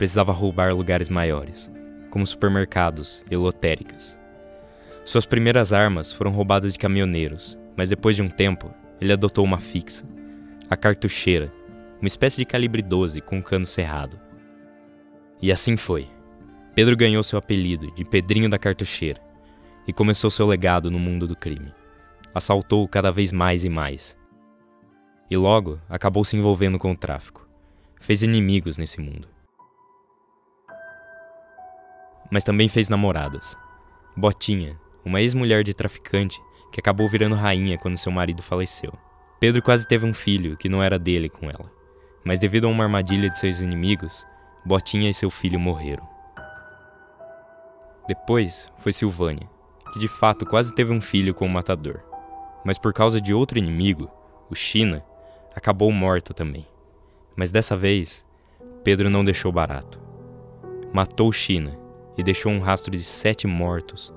precisava 0.00 0.32
roubar 0.32 0.74
lugares 0.74 1.10
maiores, 1.10 1.70
como 2.08 2.26
supermercados 2.26 3.22
e 3.30 3.36
lotéricas. 3.36 4.18
Suas 5.04 5.26
primeiras 5.26 5.74
armas 5.74 6.10
foram 6.10 6.30
roubadas 6.30 6.72
de 6.72 6.78
caminhoneiros, 6.78 7.58
mas 7.76 7.90
depois 7.90 8.16
de 8.16 8.22
um 8.22 8.26
tempo, 8.26 8.72
ele 8.98 9.12
adotou 9.12 9.44
uma 9.44 9.58
fixa, 9.60 10.02
a 10.70 10.74
cartucheira, 10.74 11.52
uma 12.00 12.06
espécie 12.08 12.38
de 12.38 12.46
calibre 12.46 12.80
12 12.80 13.20
com 13.20 13.36
um 13.36 13.42
cano 13.42 13.66
cerrado. 13.66 14.18
E 15.38 15.52
assim 15.52 15.76
foi. 15.76 16.08
Pedro 16.74 16.96
ganhou 16.96 17.22
seu 17.22 17.38
apelido 17.38 17.94
de 17.94 18.02
Pedrinho 18.02 18.48
da 18.48 18.58
Cartucheira 18.58 19.20
e 19.86 19.92
começou 19.92 20.30
seu 20.30 20.46
legado 20.46 20.90
no 20.90 20.98
mundo 20.98 21.28
do 21.28 21.36
crime. 21.36 21.74
Assaltou 22.34 22.88
cada 22.88 23.12
vez 23.12 23.34
mais 23.34 23.66
e 23.66 23.68
mais. 23.68 24.16
E 25.30 25.36
logo 25.36 25.78
acabou 25.90 26.24
se 26.24 26.38
envolvendo 26.38 26.78
com 26.78 26.90
o 26.90 26.96
tráfico. 26.96 27.46
Fez 28.00 28.22
inimigos 28.22 28.78
nesse 28.78 28.98
mundo. 28.98 29.28
Mas 32.30 32.44
também 32.44 32.68
fez 32.68 32.88
namoradas. 32.88 33.56
Botinha, 34.16 34.78
uma 35.04 35.20
ex-mulher 35.20 35.62
de 35.64 35.74
traficante 35.74 36.40
que 36.72 36.80
acabou 36.80 37.08
virando 37.08 37.36
rainha 37.36 37.78
quando 37.78 37.96
seu 37.96 38.12
marido 38.12 38.42
faleceu. 38.42 38.92
Pedro 39.40 39.62
quase 39.62 39.86
teve 39.86 40.06
um 40.06 40.14
filho 40.14 40.56
que 40.56 40.68
não 40.68 40.82
era 40.82 40.98
dele 40.98 41.28
com 41.28 41.46
ela, 41.46 41.64
mas 42.24 42.38
devido 42.38 42.66
a 42.66 42.70
uma 42.70 42.84
armadilha 42.84 43.30
de 43.30 43.38
seus 43.38 43.60
inimigos, 43.60 44.26
Botinha 44.64 45.10
e 45.10 45.14
seu 45.14 45.30
filho 45.30 45.58
morreram. 45.58 46.06
Depois 48.06 48.70
foi 48.78 48.92
Silvânia, 48.92 49.48
que 49.92 49.98
de 49.98 50.08
fato 50.08 50.44
quase 50.44 50.74
teve 50.74 50.92
um 50.92 51.00
filho 51.00 51.32
com 51.32 51.46
o 51.46 51.48
matador, 51.48 52.02
mas 52.64 52.76
por 52.76 52.92
causa 52.92 53.20
de 53.20 53.32
outro 53.32 53.58
inimigo, 53.58 54.10
o 54.50 54.54
China, 54.54 55.02
acabou 55.54 55.90
morta 55.90 56.34
também. 56.34 56.66
Mas 57.34 57.50
dessa 57.50 57.76
vez, 57.76 58.24
Pedro 58.84 59.08
não 59.08 59.24
deixou 59.24 59.50
barato. 59.50 59.98
Matou 60.92 61.32
China 61.32 61.78
e 62.16 62.22
deixou 62.22 62.52
um 62.52 62.60
rastro 62.60 62.90
de 62.90 63.02
sete 63.02 63.46
mortos 63.46 64.12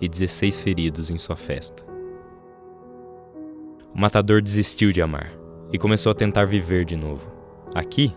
e 0.00 0.08
16 0.08 0.60
feridos 0.60 1.10
em 1.10 1.18
sua 1.18 1.36
festa. 1.36 1.84
O 3.94 4.00
matador 4.00 4.40
desistiu 4.40 4.90
de 4.90 5.02
amar 5.02 5.32
e 5.72 5.78
começou 5.78 6.12
a 6.12 6.14
tentar 6.14 6.44
viver 6.44 6.84
de 6.84 6.96
novo. 6.96 7.30
Aqui, 7.74 8.14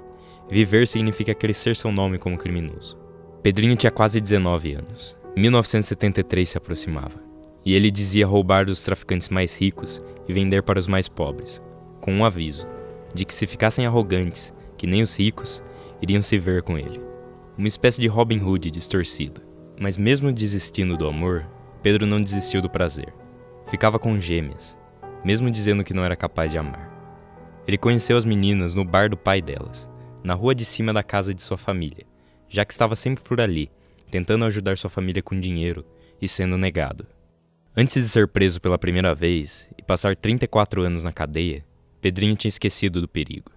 viver 0.50 0.88
significa 0.88 1.34
crescer 1.34 1.76
seu 1.76 1.91
nome 1.91 2.17
como 2.17 2.38
criminoso. 2.38 2.98
Pedrinho 3.41 3.76
tinha 3.76 3.91
quase 3.91 4.22
19 4.22 4.76
anos 4.76 5.17
1973 5.36 6.50
se 6.50 6.58
aproximava, 6.58 7.24
e 7.65 7.74
ele 7.74 7.89
dizia 7.89 8.28
roubar 8.28 8.65
dos 8.65 8.84
traficantes 8.84 9.30
mais 9.30 9.58
ricos 9.58 10.02
e 10.28 10.34
vender 10.34 10.62
para 10.62 10.80
os 10.80 10.88
mais 10.88 11.08
pobres, 11.08 11.62
com 12.02 12.13
um 12.13 12.26
aviso 12.26 12.67
de 13.13 13.26
que 13.26 13.34
se 13.34 13.48
ficassem 13.48 13.86
arrogantes, 13.86 14.54
que 14.78 14.88
nem 14.88 15.02
os 15.02 15.17
ricos, 15.17 15.63
iriam 16.02 16.22
se 16.22 16.38
ver 16.38 16.63
com 16.63 16.78
ele. 16.78 17.11
Uma 17.58 17.68
espécie 17.68 18.00
de 18.00 18.08
Robin 18.08 18.40
Hood 18.40 18.72
distorcido. 18.72 19.42
Mas 19.80 19.98
mesmo 19.98 20.32
desistindo 20.32 20.96
do 20.96 21.08
amor, 21.08 21.46
Pedro 21.84 22.06
não 22.06 22.22
desistiu 22.22 22.62
do 22.62 22.70
prazer. 22.70 23.14
Ficava 23.68 24.00
com 24.00 24.20
gêmeas, 24.20 24.78
mesmo 25.24 25.52
dizendo 25.52 25.84
que 25.84 25.94
não 25.94 26.06
era 26.06 26.16
capaz 26.16 26.52
de 26.52 26.58
amar. 26.58 26.90
Ele 27.68 27.78
conheceu 27.78 28.16
as 28.16 28.26
meninas 28.26 28.74
no 28.74 28.86
bar 28.86 29.10
do 29.10 29.18
pai 29.18 29.42
delas, 29.42 29.90
na 30.24 30.34
rua 30.34 30.56
de 30.56 30.64
cima 30.64 30.94
da 30.94 31.04
casa 31.04 31.34
de 31.34 31.42
sua 31.42 31.58
família, 31.58 32.06
já 32.48 32.64
que 32.64 32.72
estava 32.72 32.96
sempre 32.96 33.24
por 33.24 33.42
ali, 33.42 33.70
tentando 34.10 34.46
ajudar 34.46 34.78
sua 34.78 34.90
família 34.90 35.22
com 35.22 35.40
dinheiro 35.40 35.86
e 36.22 36.28
sendo 36.28 36.58
negado. 36.58 37.06
Antes 37.76 38.02
de 38.02 38.10
ser 38.10 38.28
preso 38.28 38.62
pela 38.62 38.78
primeira 38.78 39.14
vez 39.14 39.68
e 39.78 39.84
passar 39.84 40.16
34 40.16 40.84
anos 40.84 41.04
na 41.04 41.12
cadeia, 41.12 41.66
Pedrinho 42.02 42.36
tinha 42.36 42.50
esquecido 42.50 43.02
do 43.02 43.08
perigo. 43.08 43.52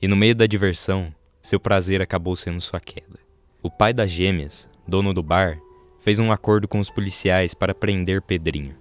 E 0.00 0.08
no 0.08 0.16
meio 0.16 0.34
da 0.34 0.46
diversão, 0.46 1.12
seu 1.42 1.60
prazer 1.60 2.02
acabou 2.02 2.34
sendo 2.36 2.60
sua 2.60 2.80
queda. 2.80 3.25
O 3.62 3.70
pai 3.70 3.92
das 3.92 4.10
gêmeas, 4.10 4.68
dono 4.86 5.12
do 5.12 5.22
bar, 5.22 5.58
fez 6.00 6.18
um 6.18 6.30
acordo 6.30 6.68
com 6.68 6.78
os 6.78 6.90
policiais 6.90 7.54
para 7.54 7.74
prender 7.74 8.22
Pedrinho. 8.22 8.76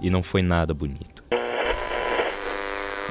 E 0.00 0.10
não 0.10 0.22
foi 0.22 0.42
nada 0.42 0.74
bonito. 0.74 1.24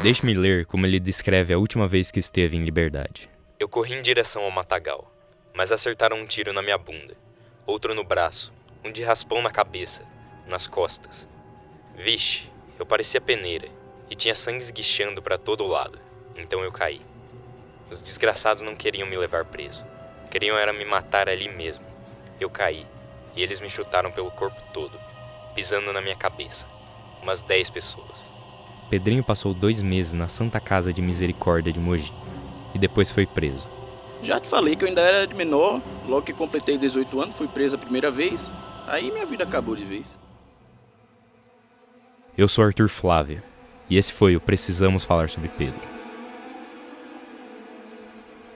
Deixe-me 0.02 0.34
ler 0.34 0.66
como 0.66 0.86
ele 0.86 1.00
descreve 1.00 1.54
a 1.54 1.58
última 1.58 1.88
vez 1.88 2.10
que 2.12 2.20
esteve 2.20 2.56
em 2.56 2.64
liberdade. 2.64 3.30
Eu 3.60 3.68
corri 3.68 3.94
em 3.94 4.02
direção 4.02 4.44
ao 4.44 4.52
matagal, 4.52 5.12
mas 5.54 5.72
acertaram 5.72 6.18
um 6.18 6.26
tiro 6.26 6.54
na 6.54 6.62
minha 6.62 6.78
bunda 6.78 7.16
outro 7.70 7.94
no 7.94 8.04
braço, 8.04 8.52
um 8.84 8.92
de 8.92 9.04
raspão 9.04 9.42
na 9.42 9.52
cabeça, 9.52 10.04
nas 10.50 10.66
costas. 10.66 11.28
Vixe, 11.96 12.50
eu 12.80 12.86
parecia 12.86 13.22
peneira 13.22 13.68
e 14.10 14.16
tinha 14.16 14.34
sangue 14.34 14.58
esguichando 14.58 15.22
para 15.22 15.38
todo 15.38 15.68
lado, 15.68 16.00
então 16.36 16.64
eu 16.64 16.72
caí. 16.72 17.02
Os 17.92 18.02
desgraçados 18.02 18.64
não 18.64 18.76
queriam 18.76 19.08
me 19.08 19.18
levar 19.18 19.46
preso, 19.46 19.86
queriam 20.30 20.58
era 20.58 20.72
me 20.72 20.86
matar 20.86 21.28
ali 21.28 21.50
mesmo. 21.50 21.86
Eu 22.40 22.50
caí 22.50 22.86
e 23.36 23.44
eles 23.44 23.60
me 23.60 23.70
chutaram 23.70 24.12
pelo 24.12 24.32
corpo 24.32 24.62
todo, 24.74 24.98
pisando 25.56 25.92
na 25.92 26.02
minha 26.02 26.16
cabeça. 26.16 26.68
Umas 27.22 27.42
dez 27.42 27.70
pessoas. 27.70 28.30
Pedrinho 28.90 29.24
passou 29.24 29.54
dois 29.54 29.82
meses 29.82 30.14
na 30.14 30.28
Santa 30.28 30.60
Casa 30.60 30.92
de 30.92 31.02
Misericórdia 31.02 31.72
de 31.72 31.80
Mogi 31.80 32.14
e 32.74 32.80
depois 32.80 33.12
foi 33.12 33.26
preso. 33.26 33.68
Já 34.22 34.40
te 34.40 34.48
falei 34.48 34.76
que 34.76 34.84
eu 34.84 34.88
ainda 34.88 35.02
era 35.02 35.26
de 35.26 35.34
menor, 35.34 35.82
logo 36.08 36.24
que 36.24 36.34
completei 36.34 36.78
18 36.78 37.22
anos, 37.22 37.36
fui 37.36 37.48
preso 37.48 37.76
a 37.76 37.80
primeira 37.80 38.12
vez. 38.12 38.52
Aí 38.88 39.12
minha 39.12 39.26
vida 39.26 39.44
acabou 39.44 39.76
de 39.76 39.86
vez. 39.86 40.20
Eu 42.38 42.48
sou 42.48 42.66
Arthur 42.66 42.90
Flávia, 42.90 43.44
e 43.90 43.98
esse 43.98 44.12
foi 44.12 44.36
o 44.36 44.42
Precisamos 44.42 45.04
Falar 45.04 45.30
sobre 45.30 45.50
Pedro. 45.50 45.99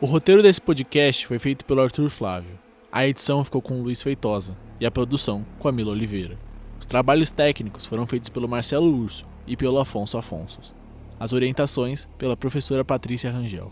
O 0.04 0.06
roteiro 0.06 0.44
desse 0.44 0.60
podcast 0.60 1.26
foi 1.26 1.40
feito 1.40 1.64
pelo 1.64 1.82
Arthur 1.82 2.10
Flávio. 2.10 2.60
A 2.92 3.08
edição 3.08 3.42
ficou 3.42 3.62
com 3.62 3.80
o 3.80 3.84
Luiz 3.84 4.04
Feitosa 4.04 4.54
e 4.78 4.86
a 4.86 4.92
produção 4.92 5.46
com 5.58 5.70
a 5.70 5.72
Mila 5.72 5.92
Oliveira. 5.92 6.38
Os 6.78 6.86
trabalhos 6.86 7.32
técnicos 7.32 7.86
foram 7.86 8.06
feitos 8.06 8.28
pelo 8.28 8.46
Marcelo 8.46 8.94
Urso 8.94 9.26
e 9.48 9.56
pelo 9.56 9.80
Afonso 9.80 10.18
Afonso. 10.18 10.60
As 11.18 11.32
orientações 11.32 12.10
pela 12.18 12.36
professora 12.36 12.84
Patrícia 12.84 13.32
Rangel. 13.32 13.72